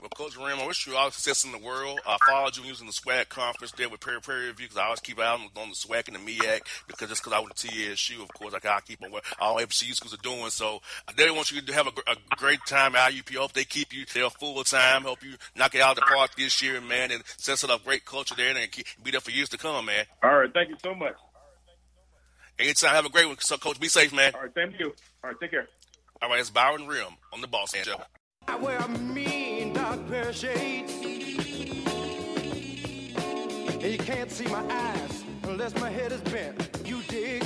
Well, 0.07 0.29
Coach 0.29 0.38
Rimm, 0.38 0.62
I 0.62 0.66
wish 0.69 0.87
you 0.87 0.95
all 0.95 1.11
success 1.11 1.45
in 1.45 1.51
the 1.51 1.59
world. 1.59 1.99
I 2.07 2.16
followed 2.25 2.57
you 2.57 2.62
using 2.62 2.87
the 2.87 2.92
SWAC 2.92 3.29
conference 3.29 3.73
there 3.73 3.88
with 3.88 3.99
Perry 3.99 4.21
Perry 4.21 4.47
Review 4.47 4.66
because 4.66 4.77
I 4.77 4.85
always 4.85 5.01
keep 5.01 5.19
out 5.19 5.40
on 5.40 5.51
the 5.53 5.75
SWAC 5.75 6.07
and 6.07 6.14
the 6.14 6.21
MEAC 6.21 6.61
because 6.87 7.09
just 7.09 7.25
because 7.25 7.33
I 7.33 7.40
went 7.40 7.57
to 7.57 7.66
TSU, 7.66 8.23
of 8.23 8.33
course, 8.33 8.55
I 8.55 8.61
gotta 8.61 8.83
keep 8.83 9.03
on 9.03 9.11
what 9.11 9.25
all 9.40 9.57
FCU 9.57 9.95
schools 9.95 10.14
are 10.14 10.19
doing. 10.19 10.49
So 10.51 10.81
I 11.09 11.12
really 11.19 11.33
want 11.33 11.51
you 11.51 11.61
to 11.61 11.73
have 11.73 11.88
a, 11.88 11.90
a 12.09 12.14
great 12.37 12.61
time 12.69 12.95
at 12.95 13.11
IUP. 13.11 13.37
I 13.37 13.40
hope 13.40 13.53
they 13.53 13.64
keep 13.64 13.92
you 13.92 14.05
there 14.14 14.31
full 14.31 14.62
time. 14.62 15.03
help 15.03 15.25
you 15.25 15.35
knock 15.57 15.75
it 15.75 15.81
out 15.81 15.99
of 15.99 16.05
the 16.05 16.14
park 16.14 16.37
this 16.37 16.62
year, 16.62 16.81
man, 16.81 17.11
and 17.11 17.25
set 17.37 17.69
up 17.69 17.83
great 17.83 18.05
culture 18.05 18.37
there 18.37 18.57
and 18.57 18.71
keep, 18.71 18.87
be 19.03 19.11
there 19.11 19.21
for 19.21 19.33
years 19.33 19.49
to 19.49 19.59
come, 19.59 19.87
man. 19.87 20.05
All 20.23 20.37
right, 20.37 20.55
thank 20.55 20.69
you 20.69 20.77
so 20.85 20.95
much. 20.95 21.16
Anytime, 22.61 22.95
have 22.95 23.07
a 23.07 23.11
great 23.11 23.27
one. 23.27 23.38
So, 23.40 23.57
Coach, 23.57 23.81
be 23.81 23.88
safe, 23.88 24.14
man. 24.14 24.37
All 24.37 24.42
right, 24.42 24.55
thank 24.55 24.79
you. 24.79 24.95
All 25.25 25.31
right, 25.31 25.40
take 25.40 25.51
care. 25.51 25.66
All 26.23 26.31
right, 26.31 26.38
it's 26.38 26.51
Byron 26.51 26.87
Rimm 26.87 27.16
on 27.33 27.40
the 27.40 27.49
Boss 27.49 27.75
Show. 27.75 28.01
I 28.49 28.55
wear 28.55 28.79
a 28.79 28.88
mean 28.88 29.56
dark 29.87 30.29
of 30.29 30.35
shades. 30.35 30.92
And 33.68 33.83
you 33.83 33.99
can't 33.99 34.31
see 34.31 34.46
my 34.49 34.64
eyes 34.68 35.25
unless 35.44 35.79
my 35.81 35.90
head 35.90 36.11
is 36.11 36.20
bent. 36.22 36.83
You 36.85 37.03
dig? 37.03 37.45